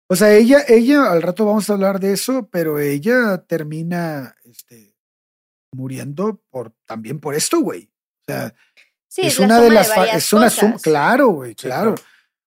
[0.10, 4.94] O sea, ella, ella, al rato vamos a hablar de eso, pero ella termina este,
[5.72, 7.90] muriendo por, también por esto, güey.
[8.24, 8.54] O sea,
[9.08, 9.90] sí, es, una de las...
[10.14, 11.96] es una suma, claro, güey, claro.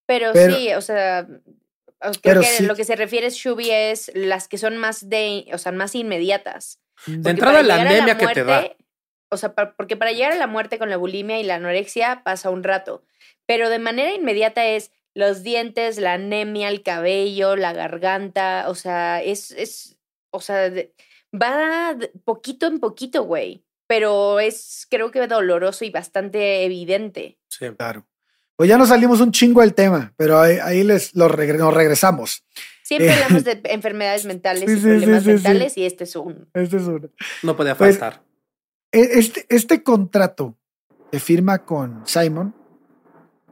[0.05, 1.27] Pero, sí, o sea,
[2.21, 5.57] creo que lo que se refiere es Shubi es las que son más de, o
[5.57, 6.84] sea, más inmediatas.
[7.07, 8.71] De entrada la anemia que te da.
[9.31, 12.51] O sea, porque para llegar a la muerte con la bulimia y la anorexia pasa
[12.51, 13.03] un rato,
[13.47, 19.23] pero de manera inmediata es los dientes, la anemia, el cabello, la garganta, o sea,
[19.23, 19.97] es, es
[20.31, 20.73] o sea,
[21.33, 27.39] va poquito en poquito, güey, pero es creo que doloroso y bastante evidente.
[27.49, 28.07] Sí, claro.
[28.57, 32.45] Pues ya nos salimos un chingo del tema, pero ahí, les lo nos regresamos.
[32.85, 36.47] Siempre eh, hablamos de enfermedades mentales y problemas mentales y este es uno.
[36.53, 37.09] Este es uno.
[37.43, 38.23] No podía pues, faltar.
[38.93, 40.55] E, este, este contrato
[41.11, 42.55] que firma con Simon,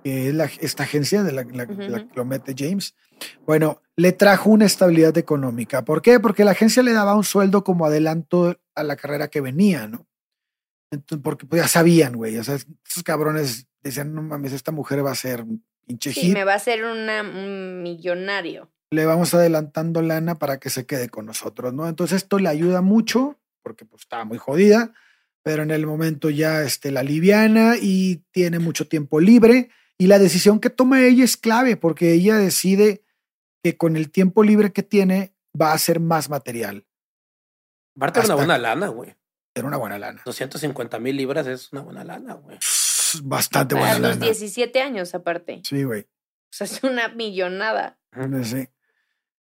[0.04, 2.94] que es la, esta agencia de la, que lo mete James,
[3.46, 5.82] bueno, le trajo una estabilidad económica.
[5.82, 6.20] ¿Por qué?
[6.20, 10.06] Porque la agencia le daba un sueldo como adelanto a la carrera que venía, ¿no?
[10.90, 12.36] Entonces, porque pues, ya sabían, güey.
[12.36, 16.32] O sea, esos cabrones decían, no mames, esta mujer va a ser un pinche Sí,
[16.32, 21.24] me va a ser un millonario le vamos adelantando lana para que se quede con
[21.24, 21.88] nosotros, ¿no?
[21.88, 24.92] Entonces esto le ayuda mucho, porque pues estaba muy jodida,
[25.42, 29.70] pero en el momento ya este, la liviana y tiene mucho tiempo libre.
[29.96, 33.02] Y la decisión que toma ella es clave porque ella decide
[33.64, 36.84] que con el tiempo libre que tiene va a hacer más material.
[37.96, 39.16] Aparte era una buena lana, güey.
[39.54, 40.20] Era una buena lana.
[40.22, 42.58] 250 mil libras es una buena lana, güey.
[43.22, 44.08] Bastante buena lana.
[44.08, 45.62] A los 17 años, aparte.
[45.64, 46.02] Sí, güey.
[46.02, 47.98] O sea, es una millonada.
[48.44, 48.68] Sí.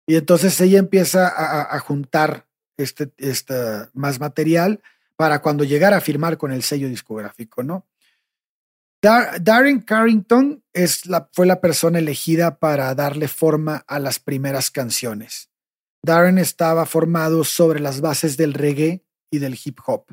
[0.10, 1.28] Y entonces ella empieza
[1.72, 2.48] a, juntar
[2.78, 3.54] este, este,
[3.94, 4.82] más material
[5.16, 7.86] para cuando llegara a firmar con el sello discográfico, ¿no?
[9.04, 15.52] Darren Carrington es la, fue la persona elegida para darle forma a las primeras canciones.
[16.04, 20.06] Darren estaba formado sobre las bases del reggae y del hip hop.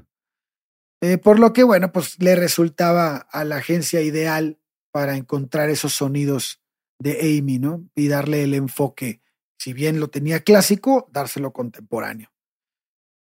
[1.00, 4.58] Eh, por lo que, bueno, pues le resultaba a la agencia ideal
[4.92, 6.60] para encontrar esos sonidos
[6.98, 7.88] de Amy, ¿no?
[7.94, 9.22] Y darle el enfoque,
[9.58, 12.30] si bien lo tenía clásico, dárselo contemporáneo.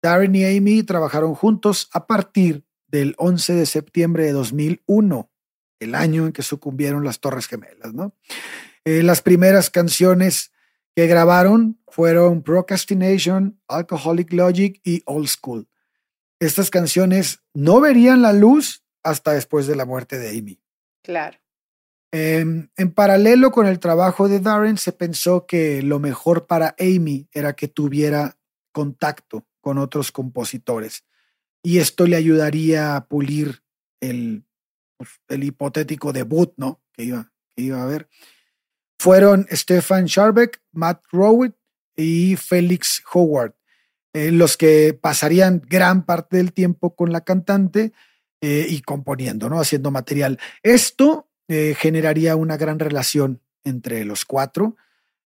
[0.03, 5.31] Darren y Amy trabajaron juntos a partir del 11 de septiembre de 2001,
[5.81, 7.93] el año en que sucumbieron las Torres Gemelas.
[8.85, 10.53] Eh, las primeras canciones
[10.97, 15.69] que grabaron fueron Procrastination, Alcoholic Logic y Old School.
[16.41, 20.61] Estas canciones no verían la luz hasta después de la muerte de Amy.
[21.03, 21.39] Claro.
[22.13, 27.29] Em, en paralelo con el trabajo de Darren, se pensó que lo mejor para Amy
[27.33, 28.37] era que tuviera
[28.73, 31.05] contacto con otros compositores
[31.63, 33.63] y esto le ayudaría a pulir
[34.01, 34.45] el,
[34.97, 36.81] pues, el hipotético debut ¿no?
[36.93, 38.09] que, iba, que iba a haber.
[38.99, 41.55] Fueron Stefan Scharbeck, Matt Rowett
[41.97, 43.55] y Felix Howard,
[44.13, 47.93] eh, los que pasarían gran parte del tiempo con la cantante
[48.41, 49.61] eh, y componiendo, ¿no?
[49.61, 50.39] haciendo material.
[50.63, 54.77] Esto eh, generaría una gran relación entre los cuatro.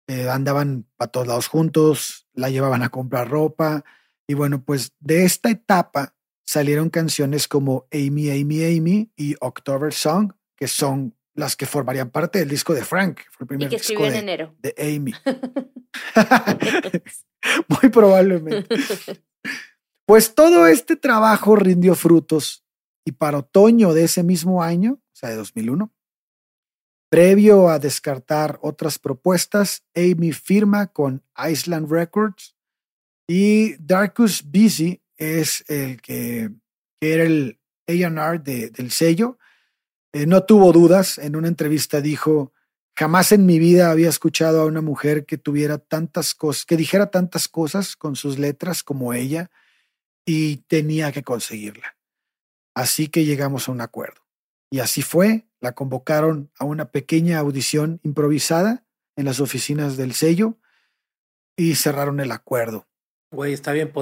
[0.06, 3.84] Eh, andaban a todos lados juntos, la llevaban a comprar ropa.
[4.28, 6.14] Y bueno, pues de esta etapa
[6.44, 12.38] salieron canciones como Amy, Amy, Amy y October Song, que son las que formarían parte
[12.38, 13.22] del disco de Frank.
[13.32, 14.54] Fue el primer que disco de, en enero.
[14.60, 15.14] de Amy.
[17.82, 19.18] Muy probablemente.
[20.06, 22.64] Pues todo este trabajo rindió frutos
[23.04, 25.92] y para otoño de ese mismo año, o sea, de 2001,
[27.12, 32.56] Previo a descartar otras propuestas, Amy firma con Island Records
[33.28, 36.50] y Darkus Busy es el que,
[37.02, 39.38] era el AR del sello.
[40.14, 42.54] Eh, no tuvo dudas, en una entrevista dijo,
[42.96, 47.10] jamás en mi vida había escuchado a una mujer que tuviera tantas cosas, que dijera
[47.10, 49.50] tantas cosas con sus letras como ella
[50.24, 51.94] y tenía que conseguirla.
[52.74, 54.21] Así que llegamos a un acuerdo.
[54.72, 60.56] Y así fue, la convocaron a una pequeña audición improvisada en las oficinas del sello
[61.56, 62.88] y cerraron el acuerdo.
[63.32, 63.92] Güey, está bien.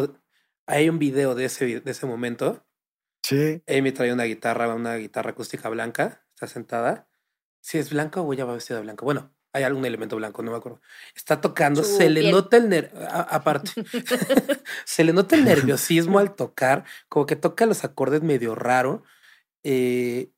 [0.66, 2.64] Hay un video de ese, de ese momento.
[3.24, 3.64] Sí.
[3.66, 7.08] Amy trae una guitarra, una guitarra acústica blanca, está sentada.
[7.60, 9.04] Si es blanca o ya va vestida de blanco.
[9.04, 10.80] Bueno, hay algún elemento blanco, no me acuerdo.
[11.16, 13.72] Está tocando, se le nota el ner aparte,
[14.84, 19.02] se le nota el nerviosismo al tocar, como que toca los acordes medio raro.
[19.64, 20.30] Eh,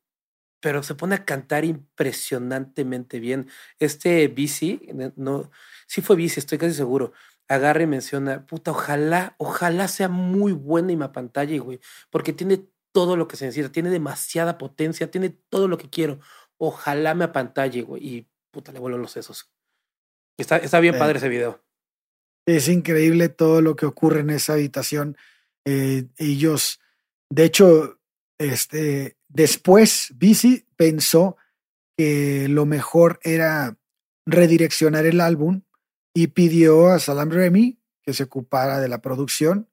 [0.62, 3.48] pero se pone a cantar impresionantemente bien.
[3.80, 4.80] Este bici,
[5.16, 5.50] no,
[5.88, 7.12] sí fue bici, estoy casi seguro.
[7.48, 12.64] Agarra y menciona, puta, ojalá, ojalá sea muy buena y me pantalla, güey, porque tiene
[12.92, 16.20] todo lo que se necesita, tiene demasiada potencia, tiene todo lo que quiero.
[16.58, 19.50] Ojalá me apantalle, güey, y puta, le vuelo los sesos.
[20.38, 21.60] Está, está bien padre ese video.
[22.46, 25.16] Es increíble todo lo que ocurre en esa habitación.
[25.64, 26.80] Eh, ellos,
[27.30, 27.98] de hecho,
[28.38, 31.36] este, Después, Bici pensó
[31.96, 33.76] que lo mejor era
[34.26, 35.62] redireccionar el álbum
[36.14, 39.68] y pidió a Salam Remy que se ocupara de la producción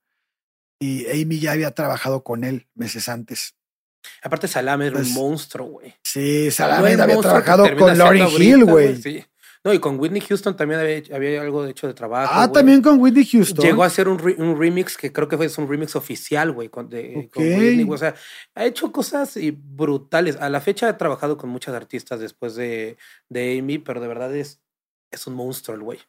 [0.79, 3.55] y Amy ya había trabajado con él meses antes.
[4.23, 5.95] Aparte Salam era un monstruo, güey.
[6.03, 9.25] Sí, Salam había trabajado con Laurie Hill, güey.
[9.63, 12.31] No, y con Whitney Houston también había, algo de hecho de trabajo.
[12.33, 13.65] Ah, también con Whitney Houston.
[13.65, 16.85] Llegó a hacer un, un remix que creo que fue un remix oficial, güey, con,
[16.85, 17.85] Whitney.
[17.89, 18.15] O sea,
[18.55, 20.37] ha hecho cosas brutales.
[20.37, 22.97] A la fecha ha trabajado con muchas artistas después de,
[23.27, 24.61] de Amy, pero de verdad es,
[25.11, 25.99] es un monstruo el güey.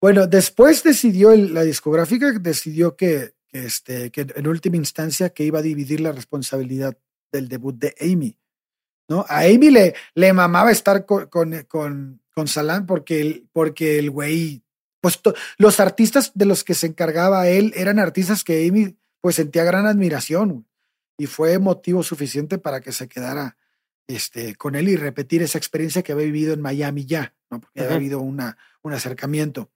[0.00, 5.62] Bueno, después decidió la discográfica, decidió que, este, que en última instancia que iba a
[5.62, 6.96] dividir la responsabilidad
[7.32, 8.36] del debut de Amy.
[9.12, 9.26] ¿No?
[9.28, 14.62] A Amy le, le mamaba estar con, con, con, Salam porque el, porque el güey,
[15.02, 15.20] pues
[15.58, 19.86] los artistas de los que se encargaba él eran artistas que Amy pues sentía gran
[19.86, 20.66] admiración
[21.18, 23.58] y fue motivo suficiente para que se quedara
[24.08, 27.60] este, con él y repetir esa experiencia que había vivido en Miami ya, ¿no?
[27.60, 29.70] porque había habido una, un acercamiento.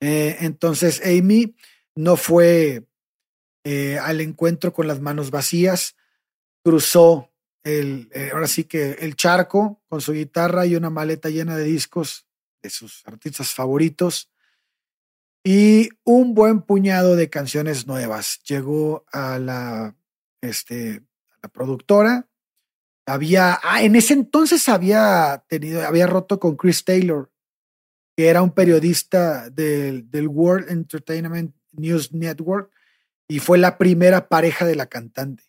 [0.00, 1.54] Eh, entonces Amy
[1.94, 2.84] no fue
[3.64, 5.96] eh, al encuentro con las manos vacías,
[6.62, 7.31] cruzó
[7.64, 11.64] el, eh, ahora sí que el charco con su guitarra y una maleta llena de
[11.64, 12.26] discos
[12.62, 14.30] de sus artistas favoritos
[15.44, 18.40] y un buen puñado de canciones nuevas.
[18.44, 19.96] Llegó a la,
[20.40, 21.02] este,
[21.42, 22.28] la productora.
[23.06, 27.32] Había, ah, en ese entonces había tenido, había roto con Chris Taylor,
[28.16, 32.70] que era un periodista del, del World Entertainment News Network
[33.26, 35.42] y fue la primera pareja de la cantante.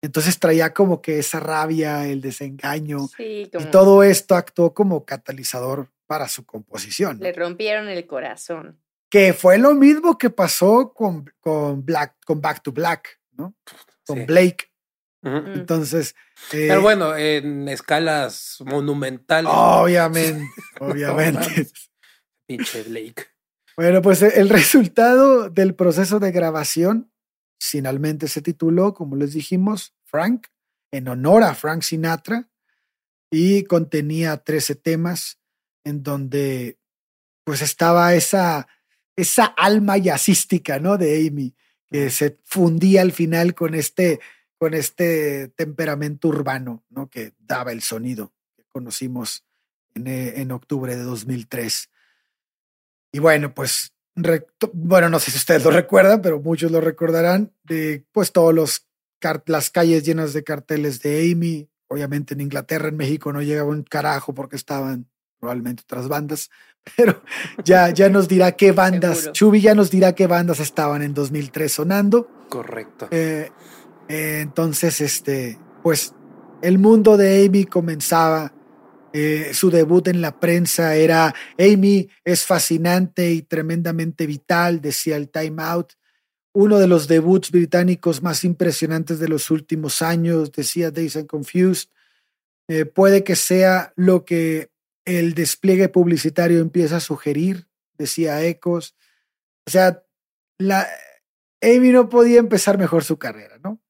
[0.00, 6.28] Entonces traía como que esa rabia, el desengaño y todo esto actuó como catalizador para
[6.28, 7.18] su composición.
[7.20, 8.80] Le rompieron el corazón.
[9.10, 13.54] Que fue lo mismo que pasó con, con, Black, con Back to Black, ¿no?
[14.06, 14.70] Con Blake.
[15.22, 15.52] Mm.
[15.54, 16.14] Entonces.
[16.52, 19.50] Eh, Pero bueno, en escalas monumentales.
[19.52, 20.44] Obviamente,
[20.80, 21.68] obviamente.
[22.46, 23.26] Pinche Blake.
[23.76, 27.10] Bueno, pues el resultado del proceso de grabación
[27.58, 30.46] finalmente se tituló, como les dijimos, Frank,
[30.90, 32.48] en honor a Frank Sinatra,
[33.30, 35.38] y contenía 13 temas
[35.84, 36.78] en donde
[37.44, 38.68] pues estaba esa,
[39.16, 40.96] esa alma jazzística, ¿no?
[40.98, 41.54] De Amy,
[41.86, 44.20] que se fundía al final con este,
[44.58, 47.08] con este temperamento urbano, ¿no?
[47.08, 49.44] Que daba el sonido que conocimos
[49.94, 51.90] en, eh, en octubre de 2003.
[53.12, 53.94] Y bueno, pues
[54.72, 58.88] bueno, no sé si ustedes lo recuerdan, pero muchos lo recordarán, de pues todos los
[59.46, 61.68] las calles llenas de carteles de Amy.
[61.88, 65.08] Obviamente en Inglaterra, en México no llegaba un carajo porque estaban
[65.40, 66.50] probablemente otras bandas,
[66.96, 67.22] pero
[67.64, 71.72] ya, ya nos dirá qué bandas, Chubi ya nos dirá qué bandas estaban en 2003
[71.72, 72.28] sonando.
[72.48, 73.08] Correcto.
[73.10, 73.50] Eh,
[74.08, 76.14] eh, entonces, este, pues
[76.62, 78.52] el mundo de Amy comenzaba
[79.12, 85.30] eh, su debut en la prensa era Amy es fascinante y tremendamente vital, decía el
[85.30, 85.92] Time Out.
[86.52, 91.88] Uno de los debuts británicos más impresionantes de los últimos años, decía Days and Confused.
[92.68, 94.70] Eh, puede que sea lo que
[95.04, 98.94] el despliegue publicitario empieza a sugerir, decía Ecos.
[99.66, 100.02] O sea,
[100.58, 100.86] la,
[101.62, 103.80] Amy no podía empezar mejor su carrera, ¿no?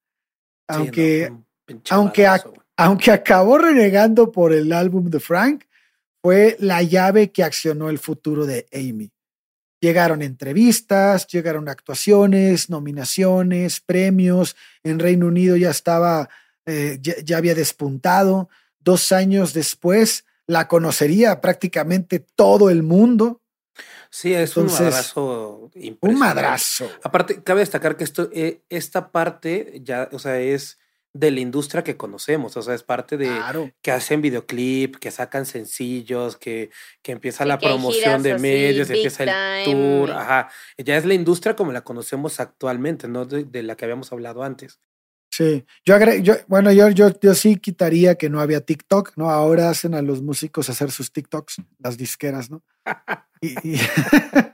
[0.69, 1.33] Aunque,
[1.91, 2.27] aunque,
[2.79, 5.65] aunque acabó renegando por el álbum de Frank,
[6.23, 9.11] fue la llave que accionó el futuro de Amy.
[9.81, 14.55] Llegaron entrevistas, llegaron actuaciones, nominaciones, premios.
[14.85, 16.29] En Reino Unido ya estaba,
[16.67, 18.49] eh, ya, había despuntado.
[18.79, 23.41] Dos años después la conocería prácticamente todo el mundo.
[24.09, 25.71] Sí, es un madrazo
[26.01, 26.89] Un madrazo.
[27.03, 30.79] Aparte, cabe destacar que esto, eh, esta parte ya, o sea, es
[31.13, 33.31] de la industria que conocemos, o sea, es parte de
[33.83, 36.71] que hacen videoclip, que sacan sencillos, que,
[37.03, 41.73] que empieza la promoción de medios, empieza el tour, ajá, ya es la industria como
[41.73, 44.81] la conocemos actualmente, no de, la que habíamos hablado antes.
[45.31, 49.31] Sí, yo, yo bueno, yo, yo, yo sí quitaría que no había TikTok, ¿no?
[49.31, 52.63] Ahora hacen a los músicos hacer sus TikToks, las disqueras, ¿no?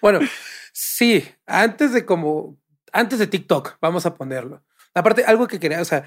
[0.00, 0.20] bueno,
[0.72, 2.56] sí, antes de como,
[2.92, 4.62] antes de TikTok, vamos a ponerlo.
[4.96, 6.04] Aparte, algo que quería, o sea,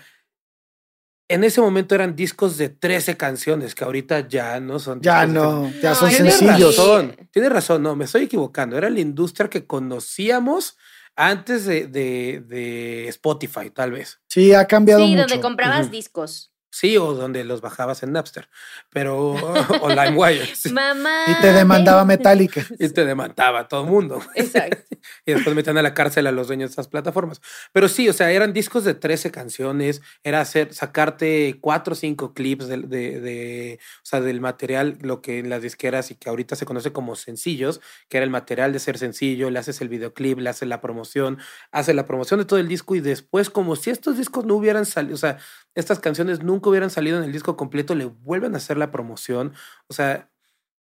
[1.30, 5.00] en ese momento eran discos de 13 canciones, que ahorita ya no son.
[5.02, 6.76] Ya no, ya son sencillos.
[6.76, 8.78] Razón, tienes razón, no, me estoy equivocando.
[8.78, 10.76] Era la industria que conocíamos
[11.16, 14.20] antes de, de, Spotify, tal vez.
[14.28, 15.12] Sí, ha cambiado mucho.
[15.12, 16.52] Sí, donde comprabas discos.
[16.72, 18.48] Sí, o donde los bajabas en Napster,
[18.92, 19.30] pero
[19.82, 20.48] o LimeWire.
[20.72, 21.26] Mamá.
[21.28, 22.66] Y te demandaba Metallica.
[22.78, 24.22] Y te demandaba todo el mundo.
[24.36, 24.78] Exacto.
[25.26, 27.42] y después metían a la cárcel a los dueños de esas plataformas.
[27.74, 32.34] Pero sí, o sea, eran discos de 13 canciones, era hacer, sacarte cuatro o cinco
[32.34, 36.56] clips de, de, o sea, del material, lo que en las disqueras y que ahorita
[36.56, 40.38] se conoce como sencillos, que era el material de ser sencillo, le haces el videoclip,
[40.38, 41.40] le haces la promoción,
[41.72, 44.86] haces la promoción de todo el disco y después como si estos discos no hubieran
[44.86, 45.40] salido, o sea,
[45.80, 49.54] estas canciones nunca hubieran salido en el disco completo, le vuelven a hacer la promoción.
[49.88, 50.30] O sea,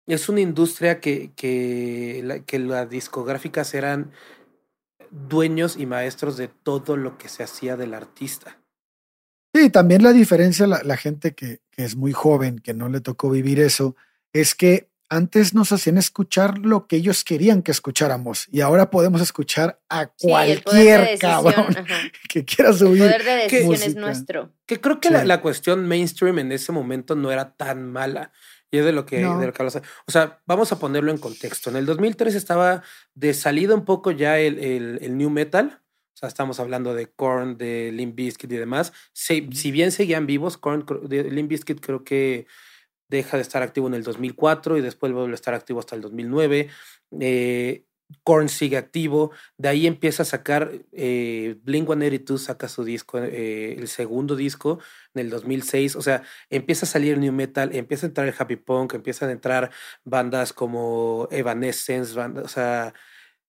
[0.08, 4.12] es una industria que, que, que las discográficas eran
[5.12, 8.60] dueños y maestros de todo lo que se hacía del artista.
[9.56, 13.60] Sí, también la diferencia, la, gente que, es muy joven, que no le tocó vivir
[13.60, 13.96] eso,
[14.34, 19.22] es que antes nos hacían escuchar lo que ellos querían que escucháramos y ahora podemos
[19.22, 21.76] escuchar a cualquier cabrón
[22.30, 23.04] que quiera subir.
[23.04, 24.52] El poder de decisión es nuestro.
[24.66, 28.32] Que creo que la, cuestión mainstream en ese momento no era tan mala.
[28.72, 31.70] Y es de lo que, de lo que O sea, vamos a ponerlo en contexto.
[31.70, 32.82] En el 2003 estaba
[33.14, 35.80] de salida un poco ya el, el, new metal.
[36.16, 38.92] O sea, estamos hablando de Korn, de Limp Bizkit y demás.
[39.12, 42.48] Si, si bien seguían vivos, Korn, Limp Bizkit creo que
[43.10, 46.02] deja de estar activo en el 2004 y después vuelve a estar activo hasta el
[46.02, 46.70] 2009.
[47.20, 47.86] Eh,
[48.24, 53.74] Korn sigue activo, de ahí empieza a sacar, eh, Blink 182 saca su disco, eh,
[53.74, 54.80] el segundo disco
[55.16, 58.56] en el 2006, o sea, empieza a salir New Metal, empieza a entrar el Happy
[58.56, 59.72] Punk, empiezan a entrar
[60.04, 62.94] bandas como Evanescence, o sea,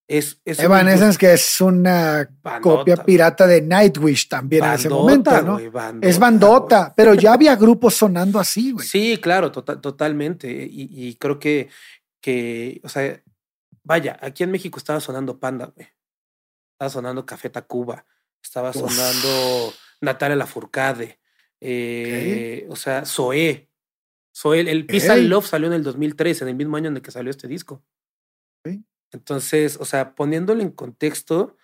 [0.06, 2.28] es, es Evanescence que es una
[2.60, 5.58] copia pirata de Nightwish también en ese momento, ¿no?
[6.00, 8.86] es bandota, pero ya había grupos sonando así, güey.
[8.86, 11.68] Sí, claro, tota-, totalmente, y, y creo que,
[12.20, 13.20] que, o sea,
[13.84, 15.86] Vaya, aquí en México estaba sonando Panda, güey.
[16.72, 18.06] Estaba sonando Café Tacuba.
[18.42, 21.20] Estaba sonando Natalia Lafourcade.
[21.60, 23.68] Eh, O sea, Zoé.
[24.34, 27.10] Zoé, el Pizza Love salió en el 2003, en el mismo año en el que
[27.10, 27.84] salió este disco.
[29.12, 31.56] Entonces, o sea, poniéndolo en contexto,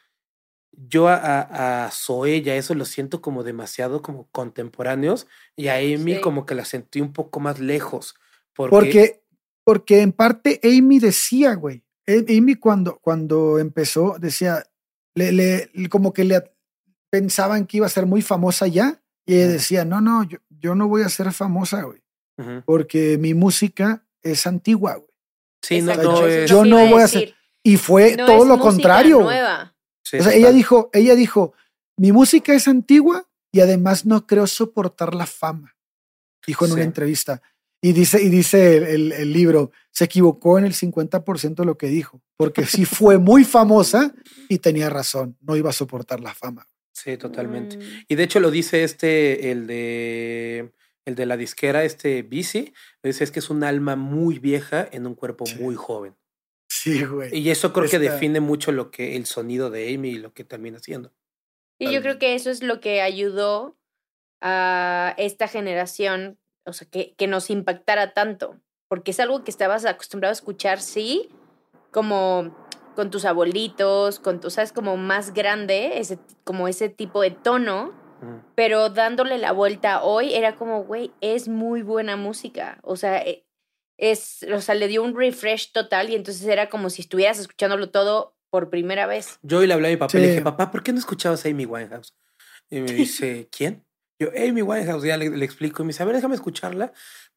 [0.73, 5.27] yo a, a, a Zoé ya eso lo siento como demasiado como contemporáneos
[5.57, 8.15] y a Amy como que la sentí un poco más lejos.
[8.55, 9.23] Porque, porque,
[9.65, 14.65] porque en parte Amy decía, güey, Amy cuando, cuando empezó decía,
[15.15, 16.53] le, le, como que le
[17.11, 20.75] pensaban que iba a ser muy famosa ya y ella decía, no, no, yo, yo
[20.75, 22.03] no voy a ser famosa, güey,
[22.65, 25.10] porque mi música es antigua, güey.
[25.63, 27.35] Sí, no, no yo, no voy a hacer.
[27.63, 29.21] Y fue todo lo contrario.
[29.21, 29.75] Nueva.
[30.13, 31.55] o sea, ella dijo, ella dijo,
[31.97, 35.77] mi música es antigua y además no creo soportar la fama.
[36.47, 37.43] Dijo en una entrevista.
[37.83, 41.89] Y dice, y dice el, el, libro, se equivocó en el 50% de lo que
[41.89, 44.15] dijo, porque sí fue muy famosa
[44.51, 46.67] y tenía razón, no iba a soportar la fama.
[46.93, 47.79] Sí, totalmente.
[47.79, 48.05] Mm.
[48.09, 50.73] Y de hecho lo dice este, el de,
[51.11, 55.07] el de la disquera, este Bici, dice es que es un alma muy vieja en
[55.07, 56.17] un cuerpo muy joven.
[56.69, 57.37] Sí, güey.
[57.37, 60.45] Y eso creo que define mucho lo que el sonido de Amy y lo que
[60.45, 61.13] termina siendo.
[61.79, 63.77] Y yo creo que eso es lo que ayudó
[64.41, 68.57] a esta generación o sea, que, que nos impactara tanto,
[68.89, 71.29] porque es algo que estabas acostumbrado a escuchar, sí,
[71.91, 72.57] como
[72.95, 77.93] con tus abuelitos, con tu, sabes, como más grande, ese, como ese tipo de tono,
[78.55, 83.47] pero dándole la vuelta hoy era como, güey, es muy buena música, o sea, e,
[83.99, 87.91] es, o sea, le dio un refresh total y entonces era como si estuvieras escuchándolo
[87.91, 89.39] todo por primera vez.
[89.43, 91.45] Yo hoy le hablé a mi papá y le dije, papá, ¿por qué no escuchabas
[91.45, 92.15] a Amy Winehouse?
[92.71, 93.85] Y me dice, ¿quién?
[94.19, 95.83] Yo, Amy Winehouse, ya le, explico.
[95.83, 96.87] Y me dice, a ver, déjame escucharla.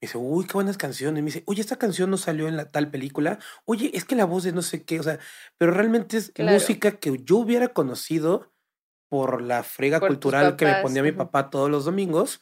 [0.01, 1.19] Me dice, uy, qué buenas canciones.
[1.19, 3.39] Y me dice, oye, esta canción no salió en la tal película.
[3.63, 4.99] Oye, es que la voz de no sé qué.
[4.99, 5.17] O sea,
[5.57, 8.52] pero realmente es música que yo hubiera conocido
[9.13, 12.41] por la frega cultural que me ponía mi papá todos los domingos.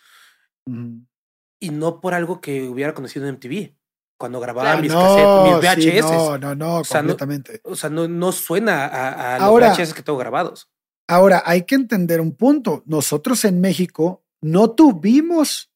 [1.60, 3.76] Y no por algo que hubiera conocido en MTV.
[4.18, 6.02] Cuando grababa mis cassettes, mis VHS.
[6.02, 7.60] no, no, no, completamente.
[7.66, 10.72] o sea, no, no suena a, a los VHS que tengo grabados.
[11.10, 12.84] Ahora, hay que entender un punto.
[12.86, 15.74] Nosotros en México no tuvimos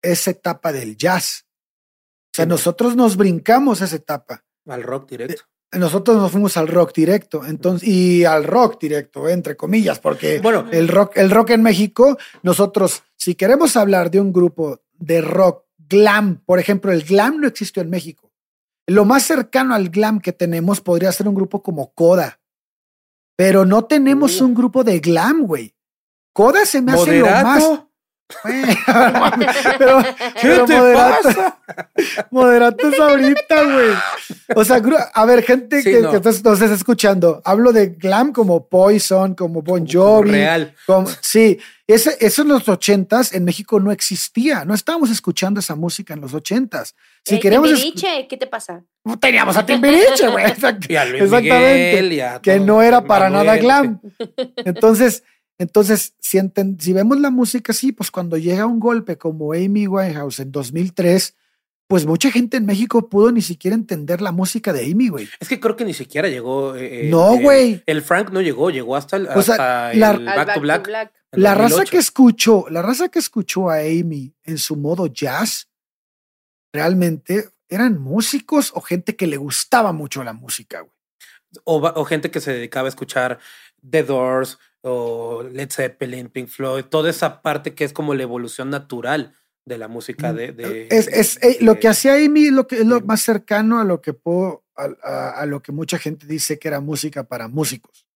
[0.00, 1.46] esa etapa del jazz.
[2.32, 4.46] O sea, nosotros nos brincamos esa etapa.
[4.66, 5.42] Al rock directo.
[5.72, 10.66] Nosotros nos fuimos al rock directo, entonces, y al rock directo, entre comillas, porque bueno,
[10.72, 15.64] el rock, el rock en México, nosotros, si queremos hablar de un grupo de rock
[15.76, 18.32] glam, por ejemplo, el glam no existió en México.
[18.86, 22.40] Lo más cercano al glam que tenemos podría ser un grupo como Coda,
[23.36, 25.74] pero no tenemos un grupo de glam, güey.
[26.32, 27.82] Coda se me hace lo más
[29.78, 30.02] pero,
[30.40, 31.58] ¿Qué te pasa?
[32.30, 33.90] Moderatos ahorita, güey.
[34.54, 34.82] O sea,
[35.14, 36.10] a ver, gente que, no.
[36.10, 40.30] que nos estás escuchando, hablo de glam como Poison, como Bon Jovi.
[40.30, 40.74] real.
[41.22, 44.66] sí, ese, eso en los ochentas en México no existía.
[44.66, 46.94] No estábamos escuchando esa música en los ochentas.
[47.24, 47.68] Si eh, queremos.
[47.68, 48.84] Timbiriche, ¿qué te pasa?
[49.20, 50.44] Teníamos a Timbiriche, güey.
[50.50, 52.40] Exactamente.
[52.42, 54.00] que no era para nada glam.
[54.56, 55.24] Entonces
[55.58, 56.38] entonces, si,
[56.78, 61.34] si vemos la música así, pues cuando llega un golpe como Amy Winehouse en 2003,
[61.88, 65.28] pues mucha gente en México pudo ni siquiera entender la música de Amy, güey.
[65.40, 66.76] Es que creo que ni siquiera llegó.
[66.76, 67.82] Eh, eh, no, eh, güey.
[67.86, 71.12] el Frank no llegó, llegó hasta el, Back, to Black.
[71.32, 75.68] La raza que escuchó, la raza que escuchó a Amy en su modo jazz,
[76.72, 80.92] realmente eran músicos o gente que le gustaba mucho la música, güey.
[81.64, 83.38] O, o gente que se dedicaba a escuchar
[83.88, 88.70] The Doors, o Led Zeppelin, Pink Floyd, toda esa parte que es como la evolución
[88.70, 89.34] natural
[89.64, 90.88] de la música mm, de...
[90.90, 94.14] es, eh, lo que hacía Amy lo que es lo más cercano a lo que
[94.14, 98.07] puedo, a, lo que mucha gente dice que era música para músicos.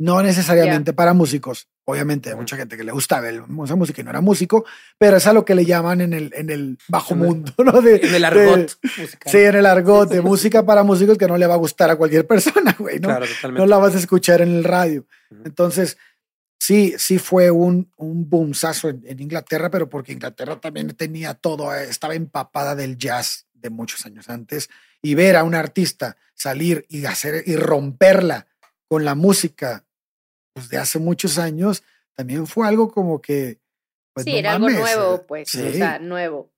[0.00, 1.68] No necesariamente para músicos.
[1.84, 4.64] Obviamente, hay mucha gente que le gusta ver esa música y no era músico,
[4.96, 7.78] pero es a lo que le llaman en el, en el bajo mundo, ¿no?
[7.80, 8.78] en el argot.
[9.26, 11.96] sí, en el argot de música para músicos que no le va a gustar a
[11.96, 13.18] cualquier persona, güey, ¿no?
[13.52, 15.06] No la vas a escuchar en el radio.
[15.44, 15.96] Entonces,
[16.60, 21.74] sí, sí fue un, un boomsazo en, en, Inglaterra, pero porque Inglaterra también tenía todo,
[21.74, 24.68] estaba empapada del jazz de muchos años antes
[25.02, 28.46] y ver a un artista salir y hacer y romperla
[28.88, 29.84] con la música
[30.58, 31.82] pues, de hace muchos años,
[32.14, 33.60] también fue algo como que.
[34.12, 36.52] Pues, sí, era algo nuevo, pues, o sea, nuevo.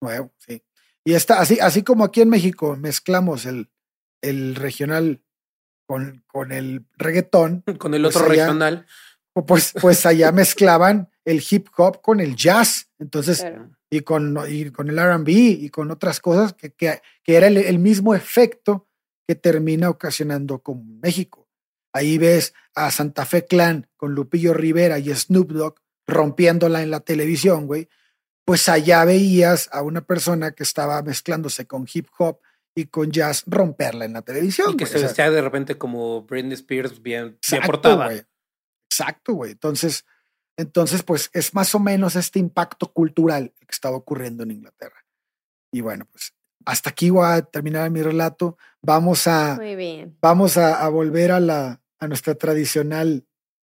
[0.00, 0.62] Nuevo, sí.
[1.04, 3.70] Y está así, así como aquí en México mezclamos el,
[4.22, 5.22] el regional
[5.86, 7.62] con, con el reggaetón.
[7.78, 8.86] Con el pues otro regional.
[9.46, 12.90] Pues, pues allá mezclaban el hip hop con el jazz.
[12.98, 13.44] Entonces,
[13.90, 17.78] y, con, y con el RB y con otras cosas que, que, que era el,
[17.78, 18.88] mismo efecto
[19.26, 21.43] que termina ocasionando con México.
[21.94, 25.76] Ahí ves a Santa Fe Clan con Lupillo Rivera y Snoop Dogg
[26.06, 27.88] rompiéndola en la televisión, güey.
[28.44, 32.40] Pues allá veías a una persona que estaba mezclándose con hip hop
[32.74, 34.72] y con jazz romperla en la televisión.
[34.72, 38.12] Y que se vestía de repente como Britney Spears bien, portada.
[38.90, 39.52] Exacto, güey.
[39.52, 40.04] Entonces,
[40.56, 45.04] entonces, pues es más o menos este impacto cultural que estaba ocurriendo en Inglaterra.
[45.72, 46.34] Y bueno, pues
[46.64, 48.56] hasta aquí voy a terminar mi relato.
[48.82, 49.58] Vamos a,
[50.20, 53.26] Vamos a, volver a la a nuestra tradicional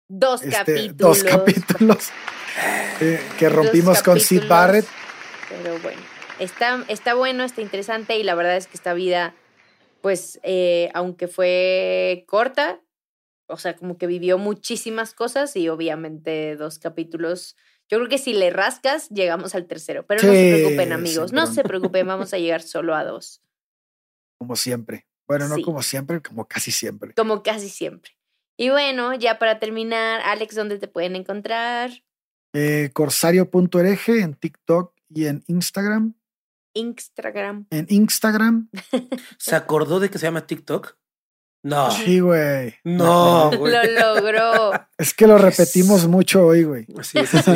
[0.08, 0.98] dos este, capítulos.
[0.98, 2.10] Dos capítulos
[3.02, 4.86] eh, que rompimos con Sid Barrett.
[5.50, 6.02] Pero bueno.
[6.40, 9.36] Está, está bueno, está interesante y la verdad es que esta vida,
[10.02, 12.82] pues, eh, aunque fue corta,
[13.48, 17.58] o sea, como que vivió muchísimas cosas y obviamente dos capítulos.
[17.90, 20.06] Yo creo que si le rascas, llegamos al tercero.
[20.06, 21.34] Pero no se preocupen, amigos.
[21.34, 23.42] No se preocupen, vamos a llegar solo a dos.
[24.38, 25.08] Como siempre.
[25.28, 27.14] Bueno, no como siempre, como casi siempre.
[27.16, 28.19] Como casi siempre.
[28.62, 31.92] Y bueno, ya para terminar, Alex, ¿dónde te pueden encontrar?
[32.52, 36.14] Eh, corsario.ereje en TikTok y en Instagram.
[36.74, 37.68] Instagram.
[37.70, 38.70] En Instagram.
[39.40, 40.98] ¿Se acordó de que se llama TikTok?
[41.64, 41.90] No.
[41.90, 42.76] Sí, güey.
[42.84, 43.72] No, güey.
[43.72, 44.72] Lo logró.
[44.98, 46.86] Es que lo repetimos mucho hoy, güey.
[47.02, 47.52] Sí, sí, sí.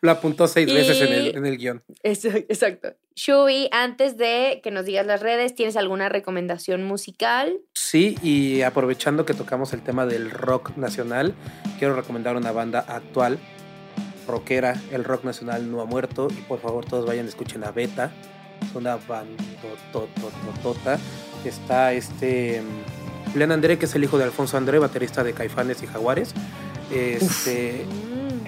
[0.00, 1.82] Lo apuntó seis veces en el, en el guion.
[2.02, 2.94] exacto.
[3.14, 7.58] Shubi, antes de que nos digas las redes, ¿tienes alguna recomendación musical?
[7.74, 11.34] Sí, y aprovechando que tocamos el tema del rock nacional,
[11.78, 13.38] quiero recomendar una banda actual
[14.26, 16.28] rockera, el rock nacional no ha muerto.
[16.30, 18.12] Y por favor, todos vayan, escuchen a Beta.
[18.62, 20.98] Es una bandotototota.
[21.44, 22.62] Está este.
[22.62, 26.34] Mm, Leon André, que es el hijo de Alfonso André, baterista de Caifanes y Jaguares.
[26.90, 27.84] Este.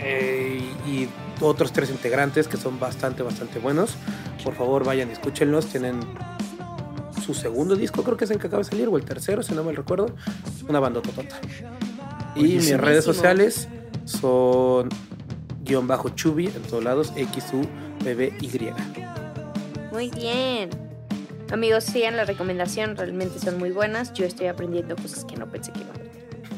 [0.07, 1.09] Eh, y
[1.41, 3.97] otros tres integrantes que son bastante, bastante buenos.
[4.43, 5.67] Por favor, vayan y escúchenlos.
[5.67, 6.01] Tienen
[7.25, 9.55] su segundo disco, creo que es el que acaba de salir, o el tercero, si
[9.55, 10.15] no me recuerdo.
[10.69, 11.37] Una bandototota.
[12.37, 13.69] Y mis redes sociales
[14.05, 14.91] son
[15.63, 17.63] guion bajo Chubi en todos lados, X, U,
[18.05, 18.71] B, B, Y.
[19.93, 20.69] Muy bien.
[21.53, 24.13] Amigos, sigan la recomendación, realmente son muy buenas.
[24.13, 26.04] Yo estoy aprendiendo cosas que no pensé que iba a.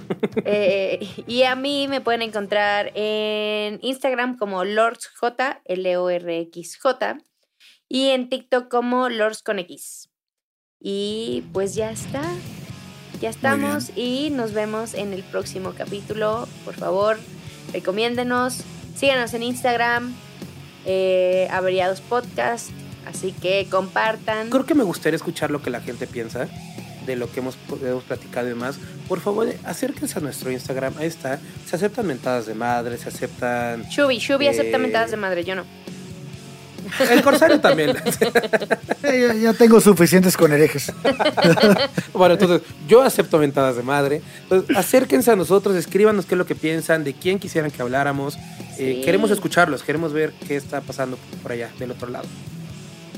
[0.48, 5.24] Eh, y a mí me pueden encontrar en Instagram como LordsJ,
[5.64, 7.18] L-O-R-X-J,
[7.88, 10.10] y en TikTok como Lords con X.
[10.78, 12.22] Y pues ya está.
[13.20, 16.46] Ya estamos y nos vemos en el próximo capítulo.
[16.64, 17.18] Por favor,
[17.72, 18.64] recomiéndenos,
[18.96, 20.14] Síganos en Instagram,
[20.86, 22.70] eh, Averiados Podcast,
[23.04, 24.48] así que compartan.
[24.48, 26.48] Creo que me gustaría escuchar lo que la gente piensa
[27.06, 28.76] de lo que hemos, hemos platicado y demás.
[29.08, 30.94] Por favor, acérquense a nuestro Instagram.
[30.98, 31.38] Ahí está.
[31.66, 33.84] Se aceptan mentadas de madre, se aceptan.
[33.84, 35.64] Shubi, Shubi acepta mentadas de madre, yo no.
[37.10, 37.96] El corsario también.
[39.42, 40.92] ya, tengo suficientes con herejes.
[42.12, 44.22] bueno, entonces yo acepto ventadas de madre.
[44.42, 48.38] Entonces, acérquense a nosotros, escríbanos qué es lo que piensan, de quién quisieran que habláramos.
[48.78, 52.26] Eh, queremos escucharlos, queremos ver qué está pasando por allá, del otro lado.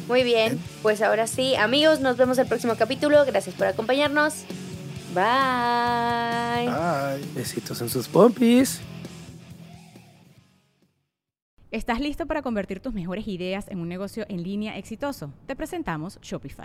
[0.09, 3.25] Muy bien, pues ahora sí, amigos, nos vemos el próximo capítulo.
[3.27, 4.45] Gracias por acompañarnos.
[5.15, 6.67] Bye.
[6.67, 7.27] Bye.
[7.35, 8.81] Besitos en sus pompis.
[11.71, 15.35] ¿Estás listo para convertir tus mejores ideas en un negocio en línea exitoso?
[15.47, 16.65] Te presentamos Shopify.